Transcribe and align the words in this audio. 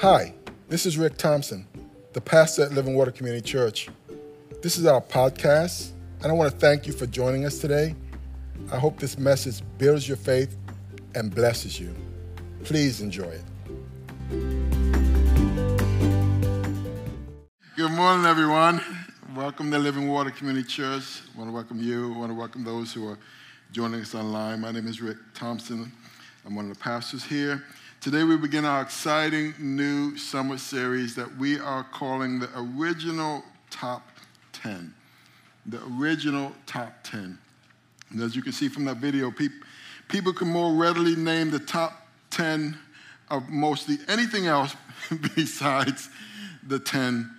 Hi, 0.00 0.32
this 0.70 0.86
is 0.86 0.96
Rick 0.96 1.18
Thompson, 1.18 1.66
the 2.14 2.22
pastor 2.22 2.62
at 2.62 2.72
Living 2.72 2.94
Water 2.94 3.10
Community 3.10 3.46
Church. 3.46 3.90
This 4.62 4.78
is 4.78 4.86
our 4.86 5.02
podcast, 5.02 5.90
and 6.22 6.32
I 6.32 6.34
want 6.34 6.50
to 6.50 6.56
thank 6.58 6.86
you 6.86 6.94
for 6.94 7.04
joining 7.04 7.44
us 7.44 7.58
today. 7.58 7.94
I 8.72 8.78
hope 8.78 8.98
this 8.98 9.18
message 9.18 9.60
builds 9.76 10.08
your 10.08 10.16
faith 10.16 10.56
and 11.14 11.34
blesses 11.34 11.78
you. 11.78 11.94
Please 12.64 13.02
enjoy 13.02 13.24
it. 13.24 13.44
Good 17.76 17.90
morning, 17.90 18.24
everyone. 18.24 18.80
Welcome 19.36 19.70
to 19.70 19.78
Living 19.78 20.08
Water 20.08 20.30
Community 20.30 20.66
Church. 20.66 21.20
I 21.34 21.38
want 21.38 21.50
to 21.50 21.52
welcome 21.52 21.78
you. 21.78 22.14
I 22.14 22.16
want 22.16 22.30
to 22.30 22.38
welcome 22.38 22.64
those 22.64 22.90
who 22.94 23.06
are 23.06 23.18
joining 23.70 24.00
us 24.00 24.14
online. 24.14 24.62
My 24.62 24.72
name 24.72 24.86
is 24.86 25.02
Rick 25.02 25.18
Thompson. 25.34 25.92
I'm 26.46 26.54
one 26.54 26.70
of 26.70 26.78
the 26.78 26.82
pastors 26.82 27.22
here. 27.22 27.62
Today 28.00 28.24
we 28.24 28.38
begin 28.38 28.64
our 28.64 28.80
exciting 28.80 29.52
new 29.58 30.16
summer 30.16 30.56
series 30.56 31.14
that 31.16 31.36
we 31.36 31.60
are 31.60 31.84
calling 31.84 32.38
the 32.38 32.48
Original 32.56 33.44
Top 33.68 34.08
10. 34.54 34.94
The 35.66 35.82
Original 35.98 36.52
Top 36.64 36.94
10. 37.02 37.36
And 38.08 38.22
as 38.22 38.34
you 38.34 38.40
can 38.40 38.52
see 38.52 38.70
from 38.70 38.86
that 38.86 38.96
video, 38.96 39.30
people 40.08 40.32
can 40.32 40.48
more 40.48 40.72
readily 40.72 41.14
name 41.14 41.50
the 41.50 41.58
top 41.58 42.08
10 42.30 42.78
of 43.28 43.50
mostly 43.50 43.98
anything 44.08 44.46
else 44.46 44.74
besides 45.36 46.08
the 46.66 46.78
10 46.78 47.30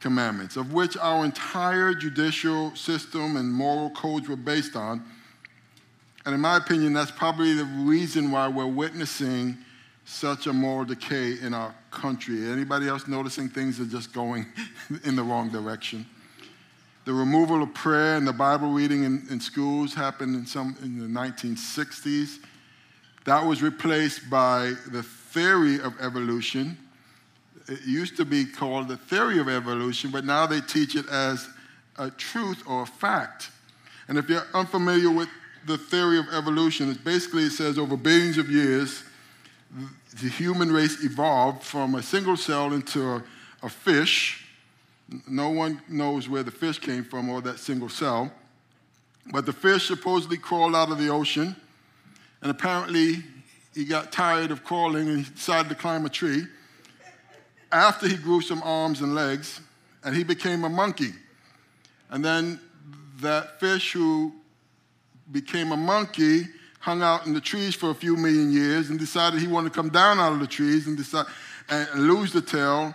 commandments, 0.00 0.56
of 0.56 0.72
which 0.72 0.96
our 0.96 1.24
entire 1.24 1.94
judicial 1.94 2.74
system 2.74 3.36
and 3.36 3.52
moral 3.52 3.90
codes 3.90 4.28
were 4.28 4.34
based 4.34 4.74
on. 4.74 5.04
And 6.26 6.34
in 6.34 6.40
my 6.40 6.56
opinion, 6.56 6.94
that's 6.94 7.12
probably 7.12 7.52
the 7.54 7.64
reason 7.64 8.32
why 8.32 8.48
we're 8.48 8.66
witnessing 8.66 9.56
such 10.10 10.48
a 10.48 10.52
moral 10.52 10.84
decay 10.84 11.38
in 11.40 11.54
our 11.54 11.72
country. 11.92 12.50
Anybody 12.50 12.88
else 12.88 13.06
noticing 13.06 13.48
things 13.48 13.78
are 13.78 13.84
just 13.84 14.12
going 14.12 14.44
in 15.04 15.14
the 15.14 15.22
wrong 15.22 15.50
direction? 15.50 16.04
The 17.04 17.12
removal 17.12 17.62
of 17.62 17.72
prayer 17.74 18.16
and 18.16 18.26
the 18.26 18.32
Bible 18.32 18.72
reading 18.72 19.04
in, 19.04 19.24
in 19.30 19.40
schools 19.40 19.94
happened 19.94 20.34
in 20.34 20.46
some 20.46 20.76
in 20.82 20.98
the 20.98 21.06
1960s. 21.06 22.38
That 23.24 23.46
was 23.46 23.62
replaced 23.62 24.28
by 24.28 24.74
the 24.90 25.02
theory 25.02 25.80
of 25.80 25.94
evolution. 26.00 26.76
It 27.68 27.86
used 27.86 28.16
to 28.16 28.24
be 28.24 28.44
called 28.44 28.88
the 28.88 28.96
theory 28.96 29.38
of 29.38 29.48
evolution, 29.48 30.10
but 30.10 30.24
now 30.24 30.44
they 30.44 30.60
teach 30.60 30.96
it 30.96 31.08
as 31.08 31.48
a 31.98 32.10
truth 32.10 32.64
or 32.66 32.82
a 32.82 32.86
fact. 32.86 33.50
And 34.08 34.18
if 34.18 34.28
you're 34.28 34.46
unfamiliar 34.54 35.10
with 35.10 35.28
the 35.66 35.78
theory 35.78 36.18
of 36.18 36.26
evolution, 36.32 36.90
it 36.90 37.04
basically 37.04 37.48
says 37.48 37.78
over 37.78 37.96
billions 37.96 38.38
of 38.38 38.50
years, 38.50 39.04
the 40.20 40.28
human 40.28 40.72
race 40.72 41.04
evolved 41.04 41.62
from 41.62 41.94
a 41.94 42.02
single 42.02 42.36
cell 42.36 42.72
into 42.72 43.08
a, 43.08 43.22
a 43.62 43.68
fish. 43.68 44.44
No 45.28 45.50
one 45.50 45.80
knows 45.88 46.28
where 46.28 46.42
the 46.42 46.50
fish 46.50 46.78
came 46.78 47.04
from 47.04 47.28
or 47.28 47.40
that 47.42 47.58
single 47.58 47.88
cell. 47.88 48.32
But 49.32 49.46
the 49.46 49.52
fish 49.52 49.86
supposedly 49.86 50.38
crawled 50.38 50.74
out 50.74 50.90
of 50.90 50.98
the 50.98 51.08
ocean, 51.08 51.54
and 52.42 52.50
apparently 52.50 53.22
he 53.74 53.84
got 53.84 54.10
tired 54.10 54.50
of 54.50 54.64
crawling 54.64 55.08
and 55.08 55.24
he 55.24 55.32
decided 55.32 55.68
to 55.68 55.74
climb 55.74 56.04
a 56.04 56.08
tree. 56.08 56.46
After 57.70 58.08
he 58.08 58.16
grew 58.16 58.40
some 58.40 58.62
arms 58.64 59.00
and 59.00 59.14
legs, 59.14 59.60
and 60.02 60.16
he 60.16 60.24
became 60.24 60.64
a 60.64 60.68
monkey. 60.68 61.12
And 62.08 62.24
then 62.24 62.58
that 63.20 63.60
fish 63.60 63.92
who 63.92 64.32
became 65.30 65.70
a 65.70 65.76
monkey 65.76 66.48
hung 66.80 67.02
out 67.02 67.26
in 67.26 67.34
the 67.34 67.40
trees 67.40 67.74
for 67.74 67.90
a 67.90 67.94
few 67.94 68.16
million 68.16 68.50
years 68.50 68.90
and 68.90 68.98
decided 68.98 69.40
he 69.40 69.46
wanted 69.46 69.68
to 69.68 69.74
come 69.74 69.90
down 69.90 70.18
out 70.18 70.32
of 70.32 70.40
the 70.40 70.46
trees 70.46 70.86
and, 70.86 70.96
decide, 70.96 71.26
and 71.68 71.88
lose 71.94 72.32
the 72.32 72.40
tail. 72.40 72.94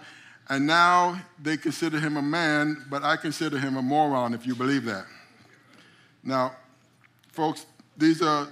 And 0.50 0.68
now 0.68 1.20
they 1.42 1.56
consider 1.56 2.00
him 2.00 2.18
a 2.18 2.22
man, 2.22 2.86
but 2.90 3.04
I 3.04 3.16
consider 3.16 3.58
him 3.58 3.78
a 3.78 3.82
moron 3.82 4.34
if 4.34 4.46
you 4.46 4.56
believe 4.56 4.86
that. 4.86 5.06
Now, 6.24 6.56
folks, 7.32 7.66
these 7.96 8.22
are, 8.22 8.48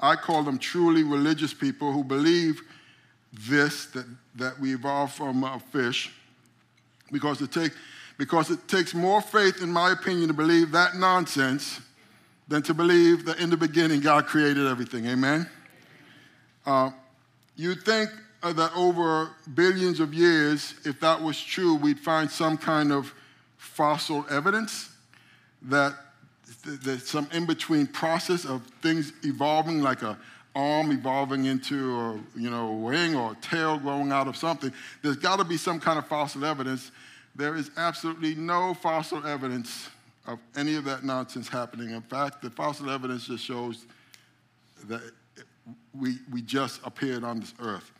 I 0.00 0.16
call 0.16 0.42
them 0.42 0.58
truly 0.58 1.02
religious 1.02 1.54
people 1.54 1.90
who 1.90 2.04
believe 2.04 2.60
this, 3.32 3.86
that, 3.86 4.06
that 4.36 4.60
we 4.60 4.74
evolved 4.74 5.14
from 5.14 5.44
a 5.44 5.58
fish, 5.72 6.12
because 7.10 7.40
it, 7.40 7.52
take, 7.52 7.72
because 8.18 8.50
it 8.50 8.68
takes 8.68 8.94
more 8.94 9.22
faith, 9.22 9.62
in 9.62 9.70
my 9.70 9.92
opinion, 9.92 10.28
to 10.28 10.34
believe 10.34 10.72
that 10.72 10.96
nonsense 10.96 11.80
than 12.48 12.62
to 12.62 12.74
believe 12.74 13.24
that 13.24 13.38
in 13.38 13.50
the 13.50 13.56
beginning 13.56 14.00
God 14.00 14.26
created 14.26 14.66
everything. 14.66 15.06
Amen? 15.06 15.48
Uh, 16.66 16.90
you'd 17.56 17.82
think 17.82 18.10
uh, 18.42 18.52
that 18.52 18.72
over 18.76 19.30
billions 19.54 20.00
of 20.00 20.12
years, 20.12 20.74
if 20.84 21.00
that 21.00 21.20
was 21.20 21.40
true, 21.40 21.74
we'd 21.74 21.98
find 21.98 22.30
some 22.30 22.56
kind 22.56 22.92
of 22.92 23.12
fossil 23.56 24.26
evidence 24.30 24.90
that 25.62 25.94
there's 26.64 27.08
some 27.08 27.28
in 27.32 27.46
between 27.46 27.86
process 27.86 28.44
of 28.44 28.62
things 28.82 29.12
evolving, 29.22 29.82
like 29.82 30.02
a 30.02 30.18
arm 30.54 30.92
evolving 30.92 31.46
into 31.46 31.96
a 31.98 32.20
you 32.36 32.50
know 32.50 32.72
wing 32.72 33.16
or 33.16 33.32
a 33.32 33.36
tail 33.36 33.78
growing 33.78 34.12
out 34.12 34.28
of 34.28 34.36
something. 34.36 34.72
There's 35.02 35.16
got 35.16 35.38
to 35.38 35.44
be 35.44 35.56
some 35.56 35.80
kind 35.80 35.98
of 35.98 36.06
fossil 36.06 36.44
evidence. 36.44 36.90
There 37.34 37.56
is 37.56 37.70
absolutely 37.76 38.34
no 38.34 38.74
fossil 38.74 39.26
evidence 39.26 39.88
of 40.26 40.38
any 40.56 40.74
of 40.76 40.84
that 40.84 41.04
nonsense 41.04 41.48
happening. 41.48 41.90
In 41.90 42.02
fact, 42.02 42.42
the 42.42 42.50
fossil 42.50 42.90
evidence 42.90 43.26
just 43.26 43.44
shows 43.44 43.86
that 44.88 45.02
we, 45.98 46.16
we 46.32 46.42
just 46.42 46.80
appeared 46.84 47.24
on 47.24 47.40
this 47.40 47.54
earth. 47.60 47.90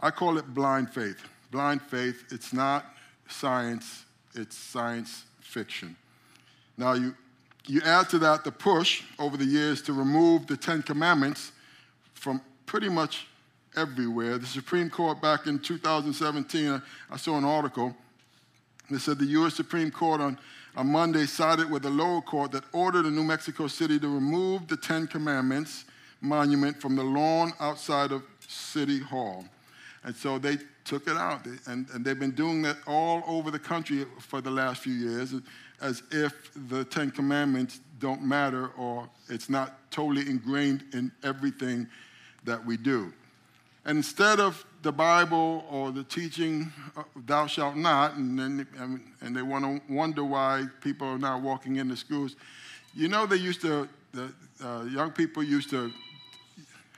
I 0.00 0.10
call 0.10 0.38
it 0.38 0.52
blind 0.54 0.90
faith. 0.90 1.22
Blind 1.50 1.82
faith, 1.82 2.24
it's 2.30 2.52
not 2.52 2.86
science, 3.28 4.04
it's 4.34 4.56
science 4.56 5.24
fiction. 5.40 5.96
Now, 6.76 6.94
you, 6.94 7.14
you 7.66 7.80
add 7.84 8.08
to 8.10 8.18
that 8.20 8.44
the 8.44 8.52
push 8.52 9.02
over 9.18 9.36
the 9.36 9.44
years 9.44 9.82
to 9.82 9.92
remove 9.92 10.46
the 10.46 10.56
Ten 10.56 10.82
Commandments 10.82 11.52
from 12.14 12.40
pretty 12.66 12.88
much 12.88 13.26
everywhere. 13.76 14.38
The 14.38 14.46
Supreme 14.46 14.90
Court, 14.90 15.20
back 15.20 15.46
in 15.46 15.58
2017, 15.58 16.82
I 17.10 17.16
saw 17.16 17.36
an 17.36 17.44
article 17.44 17.94
that 18.90 19.00
said 19.00 19.18
the 19.18 19.26
U.S. 19.26 19.54
Supreme 19.54 19.90
Court 19.90 20.20
on 20.20 20.38
on 20.76 20.86
Monday 20.88 21.26
sided 21.26 21.70
with 21.70 21.82
the 21.82 21.90
lower 21.90 22.20
court 22.20 22.52
that 22.52 22.64
ordered 22.72 23.02
the 23.02 23.10
New 23.10 23.24
Mexico 23.24 23.66
City 23.66 23.98
to 23.98 24.08
remove 24.08 24.68
the 24.68 24.76
Ten 24.76 25.06
Commandments 25.06 25.84
monument 26.20 26.80
from 26.80 26.96
the 26.96 27.02
lawn 27.02 27.52
outside 27.60 28.12
of 28.12 28.22
City 28.46 28.98
Hall. 28.98 29.44
And 30.04 30.16
so 30.16 30.38
they 30.38 30.58
took 30.84 31.06
it 31.08 31.16
out. 31.16 31.46
And, 31.66 31.88
and 31.90 32.04
they've 32.04 32.18
been 32.18 32.32
doing 32.32 32.62
that 32.62 32.78
all 32.86 33.22
over 33.26 33.50
the 33.50 33.58
country 33.58 34.06
for 34.18 34.40
the 34.40 34.50
last 34.50 34.82
few 34.82 34.94
years, 34.94 35.34
as 35.80 36.02
if 36.10 36.50
the 36.68 36.84
Ten 36.84 37.10
Commandments 37.10 37.80
don't 37.98 38.22
matter 38.22 38.68
or 38.76 39.08
it's 39.28 39.48
not 39.48 39.78
totally 39.90 40.28
ingrained 40.28 40.84
in 40.92 41.12
everything 41.22 41.86
that 42.44 42.64
we 42.64 42.76
do. 42.76 43.12
And 43.84 43.98
instead 43.98 44.38
of 44.38 44.64
the 44.82 44.92
Bible 44.92 45.64
or 45.68 45.90
the 45.90 46.04
teaching, 46.04 46.72
thou 47.26 47.46
shalt 47.46 47.76
not, 47.76 48.14
and, 48.14 48.38
then, 48.38 48.66
and 49.20 49.36
they 49.36 49.42
want 49.42 49.64
to 49.64 49.92
wonder 49.92 50.22
why 50.24 50.66
people 50.80 51.08
are 51.08 51.18
not 51.18 51.42
walking 51.42 51.76
into 51.76 51.96
schools. 51.96 52.36
You 52.94 53.08
know, 53.08 53.26
they 53.26 53.36
used 53.36 53.60
to, 53.62 53.88
the 54.12 54.32
uh, 54.64 54.84
young 54.84 55.10
people 55.10 55.42
used 55.42 55.70
to, 55.70 55.90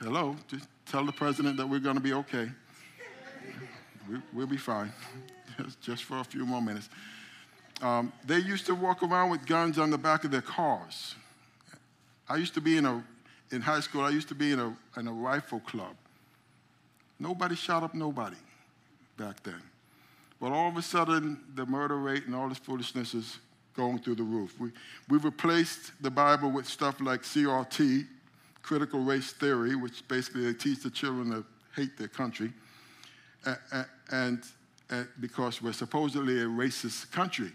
hello, 0.00 0.37
just 0.49 0.67
tell 0.84 1.06
the 1.06 1.12
president 1.12 1.56
that 1.56 1.67
we're 1.67 1.78
going 1.78 1.97
to 1.97 2.03
be 2.03 2.12
okay. 2.12 2.50
we, 4.11 4.19
will 4.33 4.47
be 4.47 4.59
fine, 4.59 4.93
just 5.81 6.05
for 6.05 6.19
a 6.19 6.25
few 6.25 6.45
more 6.45 6.61
minutes. 6.61 6.91
Um, 7.81 8.12
they 8.27 8.39
used 8.39 8.66
to 8.66 8.75
walk 8.75 9.03
around 9.03 9.31
with 9.31 9.47
guns 9.47 9.78
on 9.78 9.91
the 9.91 9.99
back 9.99 10.25
of 10.25 10.31
their 10.31 10.43
cars. 10.43 11.15
I 12.28 12.37
used 12.37 12.55
to 12.55 12.61
be 12.61 12.77
in 12.77 12.84
a, 12.84 13.03
in 13.51 13.62
high 13.62 13.81
school, 13.81 14.03
I 14.03 14.11
used 14.11 14.28
to 14.28 14.34
be 14.34 14.53
in 14.53 14.61
a, 14.61 14.77
in 14.99 15.09
a 15.09 15.12
rifle 15.12 15.60
club. 15.60 15.97
Nobody 17.24 17.56
shot 17.56 17.82
up 17.82 17.94
nobody 17.94 18.36
back 19.16 19.42
then. 19.42 19.62
But 20.38 20.53
all 20.53 20.68
of 20.68 20.76
a 20.76 20.82
sudden, 20.82 21.41
the 21.54 21.65
murder 21.65 21.97
rate 21.97 22.26
and 22.26 22.34
all 22.34 22.50
this 22.50 22.59
foolishness 22.59 23.15
is 23.15 23.38
going 23.74 23.98
through 24.00 24.16
the 24.16 24.22
roof. 24.22 24.60
We, 24.60 24.72
we've 25.09 25.24
replaced 25.24 25.92
the 26.03 26.10
Bible 26.10 26.50
with 26.50 26.66
stuff 26.66 27.00
like 27.00 27.22
CRT, 27.22 28.06
critical 28.60 29.00
race 29.00 29.32
theory, 29.32 29.74
which 29.74 30.06
basically 30.06 30.44
they 30.44 30.53
teach 30.53 30.82
the 30.82 30.91
children 30.91 31.30
to 31.30 31.47
hate 31.74 31.97
their 31.97 32.09
country, 32.09 32.53
and, 33.47 33.86
and, 34.12 34.42
and 34.91 35.09
because 35.18 35.62
we're 35.62 35.72
supposedly 35.72 36.42
a 36.42 36.44
racist 36.44 37.10
country. 37.10 37.53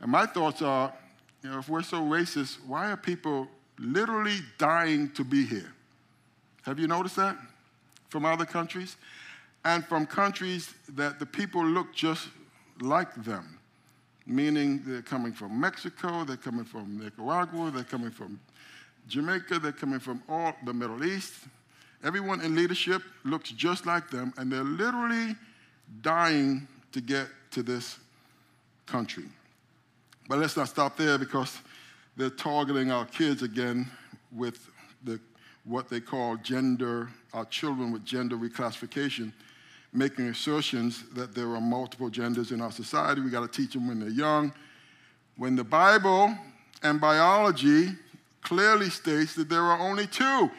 And 0.00 0.10
my 0.10 0.24
thoughts 0.24 0.62
are, 0.62 0.94
you 1.42 1.50
know, 1.50 1.58
if 1.58 1.68
we're 1.68 1.82
so 1.82 2.00
racist, 2.00 2.56
why 2.66 2.90
are 2.90 2.96
people 2.96 3.48
literally 3.78 4.38
dying 4.56 5.10
to 5.10 5.24
be 5.24 5.44
here? 5.44 5.74
Have 6.62 6.78
you 6.78 6.86
noticed 6.86 7.16
that? 7.16 7.36
From 8.16 8.24
other 8.24 8.46
countries 8.46 8.96
and 9.66 9.84
from 9.84 10.06
countries 10.06 10.72
that 10.88 11.18
the 11.18 11.26
people 11.26 11.62
look 11.62 11.94
just 11.94 12.28
like 12.80 13.14
them, 13.24 13.58
meaning 14.26 14.80
they're 14.86 15.02
coming 15.02 15.34
from 15.34 15.60
Mexico, 15.60 16.24
they're 16.24 16.38
coming 16.38 16.64
from 16.64 16.98
Nicaragua, 16.98 17.70
they're 17.70 17.84
coming 17.84 18.10
from 18.10 18.40
Jamaica, 19.06 19.58
they're 19.58 19.70
coming 19.70 19.98
from 19.98 20.22
all 20.30 20.54
the 20.64 20.72
Middle 20.72 21.04
East. 21.04 21.34
Everyone 22.02 22.40
in 22.40 22.54
leadership 22.54 23.02
looks 23.24 23.50
just 23.50 23.84
like 23.84 24.08
them, 24.08 24.32
and 24.38 24.50
they're 24.50 24.64
literally 24.64 25.36
dying 26.00 26.66
to 26.92 27.02
get 27.02 27.26
to 27.50 27.62
this 27.62 27.98
country. 28.86 29.24
But 30.26 30.38
let's 30.38 30.56
not 30.56 30.68
stop 30.68 30.96
there 30.96 31.18
because 31.18 31.58
they're 32.16 32.30
targeting 32.30 32.90
our 32.90 33.04
kids 33.04 33.42
again 33.42 33.86
with 34.32 34.70
what 35.66 35.88
they 35.88 36.00
call 36.00 36.36
gender, 36.36 37.08
our 37.34 37.44
children 37.44 37.92
with 37.92 38.04
gender 38.04 38.36
reclassification, 38.36 39.32
making 39.92 40.28
assertions 40.28 41.04
that 41.14 41.34
there 41.34 41.54
are 41.54 41.60
multiple 41.60 42.08
genders 42.08 42.52
in 42.52 42.60
our 42.60 42.70
society. 42.70 43.20
We 43.20 43.30
got 43.30 43.50
to 43.50 43.62
teach 43.62 43.72
them 43.72 43.88
when 43.88 43.98
they're 43.98 44.08
young. 44.08 44.52
When 45.36 45.56
the 45.56 45.64
Bible 45.64 46.34
and 46.82 47.00
biology 47.00 47.88
clearly 48.42 48.90
states 48.90 49.34
that 49.34 49.48
there 49.48 49.62
are 49.62 49.78
only 49.80 50.06
two. 50.06 50.50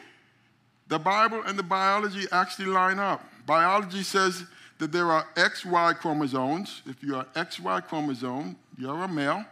The 0.88 0.98
Bible 0.98 1.42
and 1.46 1.58
the 1.58 1.62
biology 1.62 2.26
actually 2.30 2.66
line 2.66 2.98
up. 2.98 3.24
Biology 3.46 4.02
says 4.02 4.44
that 4.78 4.92
there 4.92 5.10
are 5.10 5.26
XY 5.36 5.98
chromosomes. 5.98 6.82
If 6.86 7.02
you're 7.02 7.24
XY 7.34 7.86
chromosome, 7.86 8.56
you're 8.76 9.04
a 9.04 9.08
male. 9.08 9.44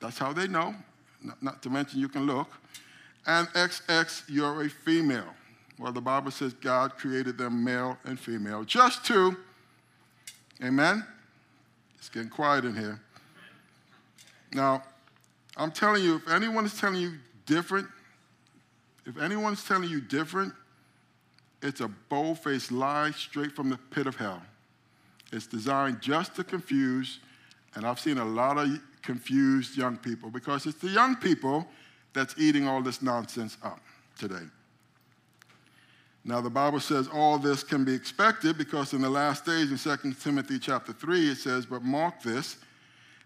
That's 0.00 0.18
how 0.18 0.32
they 0.32 0.48
know, 0.48 0.74
not, 1.22 1.42
not 1.42 1.62
to 1.62 1.70
mention 1.70 2.00
you 2.00 2.08
can 2.08 2.26
look. 2.26 2.48
And 3.26 3.48
XX, 3.48 4.22
you're 4.28 4.62
a 4.62 4.68
female. 4.68 5.34
Well, 5.78 5.92
the 5.92 6.00
Bible 6.00 6.30
says 6.30 6.52
God 6.52 6.96
created 6.96 7.38
them 7.38 7.64
male 7.64 7.98
and 8.04 8.18
female, 8.18 8.64
just 8.64 9.04
two. 9.04 9.36
Amen? 10.62 11.06
It's 11.98 12.08
getting 12.08 12.28
quiet 12.28 12.64
in 12.64 12.74
here. 12.74 13.00
Now, 14.52 14.82
I'm 15.56 15.70
telling 15.70 16.02
you, 16.02 16.16
if 16.16 16.28
anyone 16.28 16.64
is 16.64 16.78
telling 16.78 17.00
you 17.00 17.14
different, 17.46 17.86
if 19.06 19.18
anyone's 19.18 19.64
telling 19.64 19.88
you 19.88 20.00
different, 20.00 20.52
it's 21.62 21.80
a 21.80 21.88
bold 21.88 22.38
faced 22.38 22.72
lie 22.72 23.10
straight 23.10 23.52
from 23.52 23.70
the 23.70 23.76
pit 23.76 24.06
of 24.06 24.16
hell. 24.16 24.42
It's 25.32 25.46
designed 25.46 26.00
just 26.00 26.34
to 26.36 26.44
confuse, 26.44 27.20
and 27.74 27.86
I've 27.86 28.00
seen 28.00 28.18
a 28.18 28.24
lot 28.24 28.58
of 28.58 28.80
confused 29.02 29.76
young 29.76 29.96
people 29.96 30.30
because 30.30 30.66
it's 30.66 30.78
the 30.78 30.88
young 30.88 31.16
people 31.16 31.66
that's 32.12 32.34
eating 32.38 32.66
all 32.66 32.82
this 32.82 33.02
nonsense 33.02 33.56
up 33.62 33.80
today. 34.18 34.46
Now 36.24 36.40
the 36.40 36.50
Bible 36.50 36.80
says 36.80 37.08
all 37.08 37.38
this 37.38 37.62
can 37.62 37.84
be 37.84 37.94
expected 37.94 38.58
because 38.58 38.92
in 38.92 39.00
the 39.00 39.10
last 39.10 39.46
days 39.46 39.70
in 39.70 39.78
2 39.78 40.14
Timothy 40.14 40.58
chapter 40.58 40.92
3 40.92 41.30
it 41.30 41.38
says, 41.38 41.64
"But 41.64 41.82
mark 41.82 42.22
this, 42.22 42.56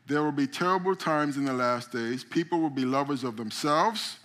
there 0.07 0.23
will 0.23 0.33
be 0.33 0.47
terrible 0.47 0.95
times 0.95 1.37
in 1.37 1.45
the 1.45 1.53
last 1.53 1.91
days. 1.91 2.25
People 2.25 2.61
will 2.61 2.71
be 2.71 2.85
lovers 2.85 3.25
of 3.25 3.37
themselves, 3.37 4.19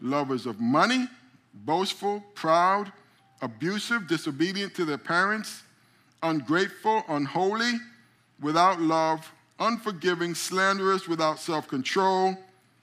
lovers 0.00 0.46
of 0.46 0.60
money, 0.60 1.08
boastful, 1.54 2.20
proud, 2.34 2.92
abusive, 3.40 4.06
disobedient 4.06 4.74
to 4.74 4.84
their 4.84 4.98
parents, 4.98 5.62
ungrateful, 6.22 7.02
unholy, 7.08 7.72
without 8.40 8.80
love, 8.80 9.32
unforgiving, 9.58 10.34
slanderous, 10.34 11.08
without 11.08 11.38
self 11.38 11.66
control, 11.66 12.36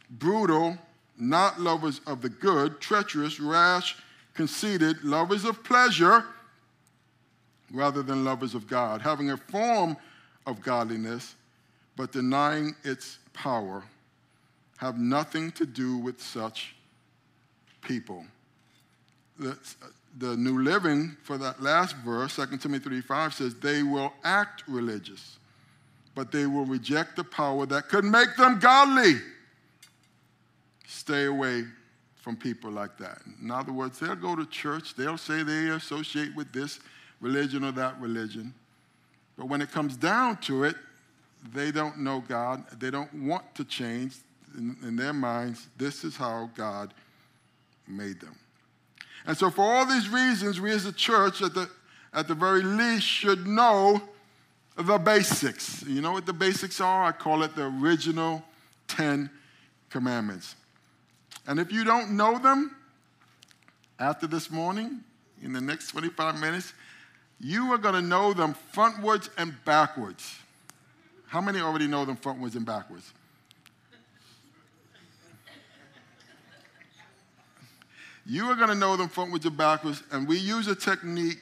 brutal, 0.10 0.78
not 1.18 1.60
lovers 1.60 2.02
of 2.08 2.22
the 2.22 2.30
good, 2.30 2.80
treacherous, 2.80 3.40
rash, 3.40 3.98
conceited, 4.34 5.04
lovers 5.04 5.46
of 5.46 5.64
pleasure 5.64 6.24
rather 7.72 8.02
than 8.02 8.24
lovers 8.24 8.56
of 8.56 8.68
God, 8.68 9.02
having 9.02 9.32
a 9.32 9.38
form 9.38 9.98
of 10.46 10.62
godliness, 10.62 11.36
but 11.96 12.12
denying 12.12 12.76
its 12.84 13.18
power, 13.34 13.84
have 14.78 14.98
nothing 14.98 15.52
to 15.52 15.66
do 15.66 15.98
with 15.98 16.22
such 16.22 16.76
people. 17.82 18.24
The, 19.38 19.58
the 20.18 20.38
New 20.38 20.62
Living 20.62 21.18
for 21.24 21.38
that 21.38 21.62
last 21.62 21.96
verse, 21.98 22.36
2 22.36 22.58
Timothy 22.58 22.84
3 22.84 23.02
5 23.02 23.34
says, 23.34 23.56
they 23.56 23.84
will 23.84 24.14
act 24.24 24.64
religious 24.68 25.38
but 26.18 26.32
they 26.32 26.48
will 26.48 26.66
reject 26.66 27.16
the 27.16 27.24
power 27.24 27.68
that 27.68 27.90
could 27.90 28.04
make 28.04 28.36
them 28.38 28.58
godly. 28.58 29.22
Stay 30.88 31.26
away 31.26 31.66
from 32.16 32.36
people 32.36 32.72
like 32.72 32.98
that. 32.98 33.20
In 33.42 33.52
other 33.52 33.74
words, 33.74 34.00
they'll 34.00 34.16
go 34.16 34.36
to 34.36 34.46
church, 34.46 34.96
they'll 34.96 35.18
say 35.18 35.44
they 35.44 35.68
associate 35.70 36.36
with 36.36 36.52
this 36.54 36.80
religion 37.22 37.64
or 37.64 37.72
that 37.74 38.00
religion, 38.00 38.54
but 39.38 39.48
when 39.48 39.62
it 39.62 39.72
comes 39.72 39.96
down 39.96 40.38
to 40.38 40.64
it, 40.64 40.76
they 41.54 41.72
don't 41.72 42.00
know 42.00 42.24
God, 42.28 42.64
they 42.80 42.90
don't 42.90 43.14
want 43.14 43.54
to 43.56 43.64
change. 43.64 44.16
In, 44.58 44.76
in 44.82 44.96
their 44.96 45.14
minds, 45.14 45.68
this 45.78 46.04
is 46.04 46.16
how 46.16 46.50
God 46.56 46.94
made 47.88 48.20
them. 48.20 48.36
And 49.26 49.38
so, 49.38 49.50
for 49.50 49.62
all 49.62 49.86
these 49.86 50.10
reasons, 50.10 50.60
we 50.60 50.72
as 50.72 50.86
a 50.86 50.94
church, 50.94 51.42
at 51.42 51.54
the, 51.54 51.70
at 52.14 52.28
the 52.28 52.34
very 52.34 52.64
least, 52.64 53.06
should 53.06 53.46
know 53.46 54.02
the 54.78 54.98
basics. 54.98 55.84
You 55.84 56.02
know 56.02 56.14
what 56.14 56.26
the 56.26 56.34
basics 56.34 56.80
are? 56.80 57.04
I 57.04 57.12
call 57.12 57.44
it 57.44 57.56
the 57.56 57.66
original 57.66 58.42
10 58.88 59.30
commandments. 59.90 60.56
And 61.48 61.60
if 61.60 61.72
you 61.72 61.86
don't 61.86 62.12
know 62.12 62.38
them, 62.38 62.76
after 64.00 64.28
this 64.28 64.52
morning, 64.52 65.00
in 65.42 65.54
the 65.54 65.62
next 65.62 65.88
25 65.92 66.40
minutes, 66.40 66.74
you 67.40 67.72
are 67.72 67.78
going 67.78 67.96
to 67.96 68.02
know 68.02 68.34
them 68.34 68.56
frontwards 68.74 69.30
and 69.38 69.54
backwards. 69.64 70.40
How 71.28 71.42
many 71.42 71.60
already 71.60 71.88
know 71.88 72.06
them 72.06 72.18
frontwards 72.18 72.56
and 72.56 72.66
backwards? 72.66 73.14
You 78.26 78.46
are 78.48 78.56
going 78.56 78.70
to 78.70 78.76
know 78.76 78.98
them 78.98 79.08
frontwards 79.08 79.46
and 79.46 79.56
backwards, 79.56 80.04
and 80.12 80.28
we 80.28 80.38
use 80.38 80.68
a 80.68 80.76
technique 80.76 81.40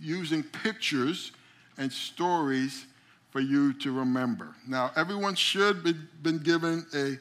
using 0.00 0.42
pictures 0.42 1.32
and 1.76 1.92
stories 1.92 2.86
for 3.30 3.40
you 3.40 3.74
to 3.74 3.92
remember. 3.92 4.54
Now, 4.66 4.90
everyone 4.96 5.34
should 5.34 5.84
be 5.84 5.92
been 5.92 6.38
given 6.38 6.86
a, 6.94 7.18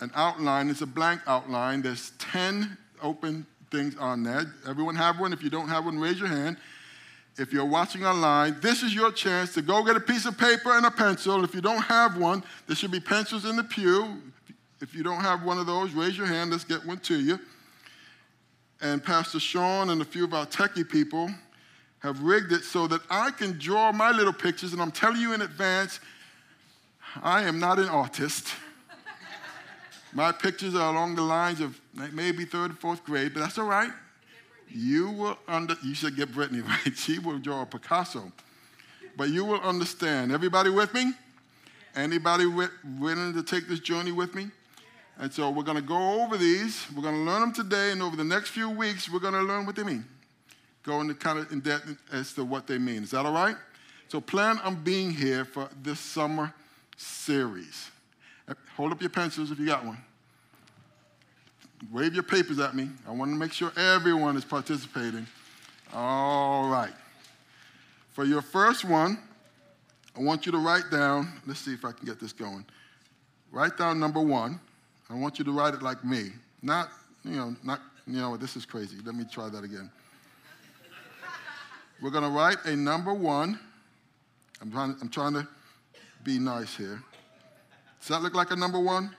an 0.00 0.10
outline. 0.14 0.70
It's 0.70 0.80
a 0.80 0.86
blank 0.86 1.20
outline. 1.26 1.82
There's 1.82 2.12
10 2.18 2.76
open 3.02 3.46
things 3.70 3.96
on 3.96 4.22
there. 4.22 4.52
Everyone 4.66 4.94
have 4.94 5.20
one? 5.20 5.32
If 5.32 5.42
you 5.42 5.50
don't 5.50 5.68
have 5.68 5.84
one, 5.84 5.98
raise 5.98 6.18
your 6.18 6.28
hand. 6.28 6.56
If 7.36 7.52
you're 7.52 7.64
watching 7.64 8.04
online, 8.04 8.56
this 8.60 8.82
is 8.82 8.94
your 8.94 9.12
chance 9.12 9.54
to 9.54 9.62
go 9.62 9.84
get 9.84 9.96
a 9.96 10.00
piece 10.00 10.26
of 10.26 10.36
paper 10.36 10.72
and 10.72 10.84
a 10.86 10.90
pencil. 10.90 11.44
If 11.44 11.54
you 11.54 11.60
don't 11.60 11.82
have 11.82 12.16
one, 12.16 12.42
there 12.66 12.74
should 12.74 12.90
be 12.90 13.00
pencils 13.00 13.44
in 13.44 13.56
the 13.56 13.62
pew. 13.62 14.20
If 14.80 14.94
you 14.94 15.02
don't 15.02 15.20
have 15.20 15.44
one 15.44 15.58
of 15.58 15.66
those, 15.66 15.92
raise 15.92 16.16
your 16.16 16.26
hand. 16.26 16.50
Let's 16.50 16.64
get 16.64 16.84
one 16.84 16.98
to 17.00 17.18
you. 17.18 17.38
And 18.80 19.02
Pastor 19.02 19.40
Sean 19.40 19.90
and 19.90 20.00
a 20.00 20.04
few 20.04 20.24
of 20.24 20.34
our 20.34 20.46
techie 20.46 20.88
people 20.88 21.30
have 22.00 22.20
rigged 22.22 22.52
it 22.52 22.62
so 22.62 22.86
that 22.86 23.00
I 23.10 23.30
can 23.32 23.58
draw 23.58 23.90
my 23.90 24.12
little 24.12 24.32
pictures, 24.32 24.72
and 24.72 24.80
I'm 24.80 24.92
telling 24.92 25.20
you 25.20 25.32
in 25.32 25.42
advance, 25.42 25.98
I 27.22 27.42
am 27.42 27.58
not 27.58 27.78
an 27.78 27.88
artist. 27.88 28.48
My 30.18 30.32
pictures 30.32 30.74
are 30.74 30.90
along 30.90 31.14
the 31.14 31.22
lines 31.22 31.60
of 31.60 31.80
maybe 32.12 32.44
third 32.44 32.70
and 32.70 32.78
fourth 32.80 33.04
grade, 33.04 33.32
but 33.32 33.38
that's 33.38 33.56
all 33.56 33.66
right. 33.66 33.92
You 34.68 35.10
will 35.10 35.38
under 35.46 35.76
you 35.84 35.94
should 35.94 36.16
get 36.16 36.34
Brittany 36.34 36.60
right. 36.66 36.96
She 36.96 37.20
will 37.20 37.38
draw 37.38 37.62
a 37.62 37.66
Picasso. 37.66 38.32
But 39.16 39.28
you 39.28 39.44
will 39.44 39.60
understand. 39.60 40.32
Everybody 40.32 40.70
with 40.70 40.92
me? 40.92 41.12
Anybody 41.94 42.46
willing 42.46 43.32
to 43.32 43.44
take 43.44 43.68
this 43.68 43.78
journey 43.78 44.10
with 44.10 44.34
me? 44.34 44.48
And 45.20 45.32
so 45.32 45.50
we're 45.50 45.62
going 45.62 45.76
to 45.76 45.88
go 45.88 46.22
over 46.22 46.36
these. 46.36 46.84
We're 46.96 47.02
going 47.02 47.14
to 47.14 47.20
learn 47.20 47.40
them 47.40 47.52
today, 47.52 47.92
and 47.92 48.02
over 48.02 48.16
the 48.16 48.24
next 48.24 48.48
few 48.48 48.70
weeks, 48.70 49.08
we're 49.08 49.20
going 49.20 49.34
to 49.34 49.42
learn 49.42 49.66
what 49.66 49.76
they 49.76 49.84
mean 49.84 50.04
go 50.82 51.00
into 51.00 51.14
kind 51.14 51.38
of 51.38 51.52
in 51.52 51.60
depth 51.60 51.96
as 52.10 52.32
to 52.32 52.44
what 52.44 52.66
they 52.66 52.78
mean. 52.78 53.04
Is 53.04 53.10
that 53.10 53.24
all 53.24 53.32
right? 53.32 53.56
So 54.08 54.20
plan 54.20 54.58
on 54.60 54.82
being 54.82 55.12
here 55.12 55.44
for 55.44 55.68
this 55.82 56.00
summer 56.00 56.52
series. 56.96 57.90
Hold 58.76 58.92
up 58.92 59.00
your 59.00 59.10
pencils 59.10 59.50
if 59.50 59.58
you 59.58 59.66
got 59.66 59.84
one. 59.84 59.98
Wave 61.92 62.14
your 62.14 62.22
papers 62.22 62.58
at 62.58 62.74
me. 62.74 62.90
I 63.06 63.12
want 63.12 63.30
to 63.30 63.36
make 63.36 63.52
sure 63.52 63.72
everyone 63.76 64.36
is 64.36 64.44
participating. 64.44 65.26
All 65.92 66.68
right. 66.68 66.92
For 68.12 68.24
your 68.24 68.42
first 68.42 68.84
one, 68.84 69.18
I 70.16 70.20
want 70.20 70.44
you 70.44 70.52
to 70.52 70.58
write 70.58 70.90
down, 70.90 71.40
let's 71.46 71.60
see 71.60 71.72
if 71.72 71.84
I 71.84 71.92
can 71.92 72.04
get 72.04 72.18
this 72.18 72.32
going. 72.32 72.64
Write 73.52 73.78
down 73.78 74.00
number 74.00 74.20
one. 74.20 74.60
I 75.08 75.14
want 75.14 75.38
you 75.38 75.44
to 75.44 75.52
write 75.52 75.74
it 75.74 75.82
like 75.82 76.04
me. 76.04 76.32
Not, 76.62 76.90
you 77.24 77.36
know, 77.36 77.56
not, 77.62 77.80
you 78.06 78.20
know, 78.20 78.36
this 78.36 78.56
is 78.56 78.66
crazy. 78.66 78.96
Let 79.04 79.14
me 79.14 79.24
try 79.30 79.48
that 79.48 79.62
again. 79.62 79.90
We're 82.02 82.10
going 82.10 82.24
to 82.24 82.30
write 82.30 82.58
a 82.64 82.76
number 82.76 83.14
one. 83.14 83.58
I'm 84.60 84.72
trying, 84.72 84.96
I'm 85.00 85.08
trying 85.08 85.34
to 85.34 85.48
be 86.24 86.38
nice 86.38 86.76
here. 86.76 87.00
Does 88.00 88.08
that 88.08 88.22
look 88.22 88.34
like 88.34 88.50
a 88.50 88.56
number 88.56 88.80
one? 88.80 89.14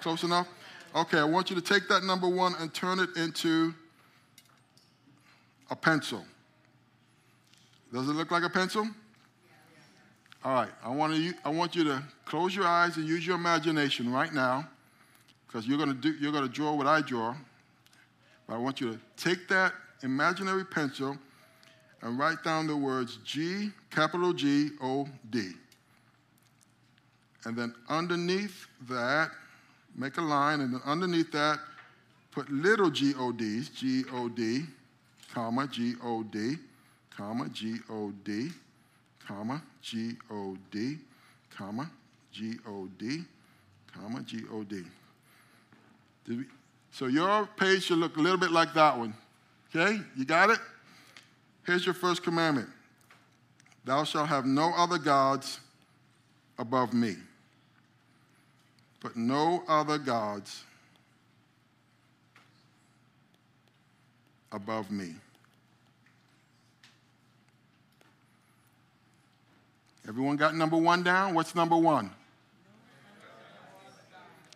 Close 0.00 0.22
enough? 0.22 0.46
Okay, 0.94 1.18
I 1.18 1.24
want 1.24 1.50
you 1.50 1.56
to 1.56 1.62
take 1.62 1.88
that 1.88 2.02
number 2.02 2.28
one 2.28 2.54
and 2.58 2.74
turn 2.74 2.98
it 2.98 3.10
into 3.16 3.72
a 5.70 5.76
pencil. 5.76 6.24
Does 7.92 8.08
it 8.08 8.12
look 8.12 8.32
like 8.32 8.42
a 8.42 8.48
pencil? 8.48 8.88
All 10.44 10.52
right, 10.52 10.70
I 10.82 10.88
want, 10.88 11.14
to, 11.14 11.34
I 11.44 11.50
want 11.50 11.76
you 11.76 11.84
to 11.84 12.02
close 12.24 12.56
your 12.56 12.66
eyes 12.66 12.96
and 12.96 13.06
use 13.06 13.24
your 13.24 13.36
imagination 13.36 14.12
right 14.12 14.32
now 14.32 14.68
because 15.46 15.66
you're 15.66 15.78
going 15.78 15.90
to 15.90 15.94
do, 15.94 16.12
you're 16.20 16.32
going 16.32 16.46
to 16.46 16.52
draw 16.52 16.74
what 16.74 16.88
I 16.88 17.02
draw. 17.02 17.36
But 18.48 18.54
I 18.54 18.58
want 18.58 18.80
you 18.80 18.92
to 18.92 18.98
take 19.16 19.46
that 19.48 19.74
imaginary 20.02 20.64
pencil 20.64 21.16
and 22.02 22.18
write 22.18 22.42
down 22.42 22.66
the 22.66 22.76
words 22.76 23.18
G, 23.24 23.70
capital 23.90 24.32
G 24.32 24.70
O 24.82 25.06
D. 25.30 25.50
And 27.44 27.56
then 27.56 27.74
underneath 27.88 28.66
that, 28.88 29.30
make 30.00 30.16
a 30.16 30.22
line, 30.22 30.60
and 30.62 30.80
underneath 30.86 31.30
that, 31.32 31.58
put 32.30 32.50
little 32.50 32.90
G 32.90 33.12
O 33.18 33.32
Ds, 33.32 33.68
G 33.68 34.04
O 34.12 34.28
D, 34.28 34.64
comma, 35.32 35.68
G 35.68 35.94
O 36.02 36.22
D, 36.22 36.56
comma, 37.14 37.48
G 37.50 37.76
O 37.90 38.10
D, 38.24 38.48
comma, 39.26 39.62
G 39.82 40.12
O 40.30 40.56
D, 40.70 40.98
comma, 41.54 41.90
G 42.32 42.54
O 42.66 42.88
D, 42.98 43.24
comma, 43.94 44.22
G 44.22 44.42
O 44.50 44.64
D. 44.64 44.82
So 46.92 47.06
your 47.06 47.46
page 47.56 47.84
should 47.84 47.98
look 47.98 48.16
a 48.16 48.20
little 48.20 48.38
bit 48.38 48.52
like 48.52 48.72
that 48.74 48.98
one. 48.98 49.14
Okay? 49.68 50.00
You 50.16 50.24
got 50.24 50.50
it? 50.50 50.58
Here's 51.66 51.84
your 51.84 51.94
first 51.94 52.22
commandment 52.22 52.68
Thou 53.84 54.04
shalt 54.04 54.28
have 54.28 54.46
no 54.46 54.72
other 54.74 54.98
gods 54.98 55.60
above 56.58 56.94
me. 56.94 57.16
But 59.00 59.16
no 59.16 59.62
other 59.66 59.98
gods 59.98 60.64
above 64.52 64.90
me. 64.90 65.14
Everyone 70.08 70.36
got 70.36 70.54
number 70.54 70.76
one 70.76 71.02
down? 71.02 71.34
What's 71.34 71.54
number 71.54 71.76
one? 71.76 72.10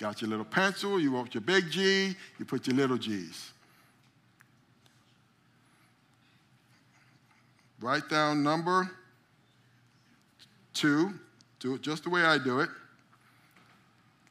Got 0.00 0.20
your 0.20 0.28
little 0.28 0.44
pencil, 0.44 0.98
you 0.98 1.14
wrote 1.14 1.32
your 1.34 1.40
big 1.40 1.70
G, 1.70 2.16
you 2.38 2.44
put 2.44 2.66
your 2.66 2.76
little 2.76 2.98
G's. 2.98 3.52
Write 7.80 8.08
down 8.08 8.42
number 8.42 8.90
two. 10.72 11.12
Do 11.60 11.74
it 11.74 11.82
just 11.82 12.04
the 12.04 12.10
way 12.10 12.22
I 12.24 12.38
do 12.38 12.60
it. 12.60 12.68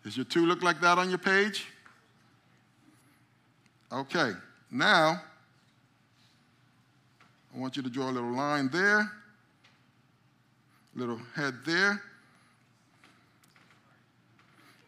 Does 0.04 0.18
your 0.18 0.26
two 0.26 0.46
look 0.46 0.62
like 0.62 0.82
that 0.82 0.98
on 0.98 1.10
your 1.10 1.18
page? 1.18 1.66
Okay, 3.92 4.32
now 4.70 5.22
I 7.54 7.60
want 7.60 7.78
you 7.78 7.84
to 7.84 7.90
draw 7.90 8.10
a 8.10 8.12
little 8.12 8.34
line 8.34 8.70
there, 8.70 9.10
little 10.96 11.20
head 11.36 11.54
there. 11.66 12.02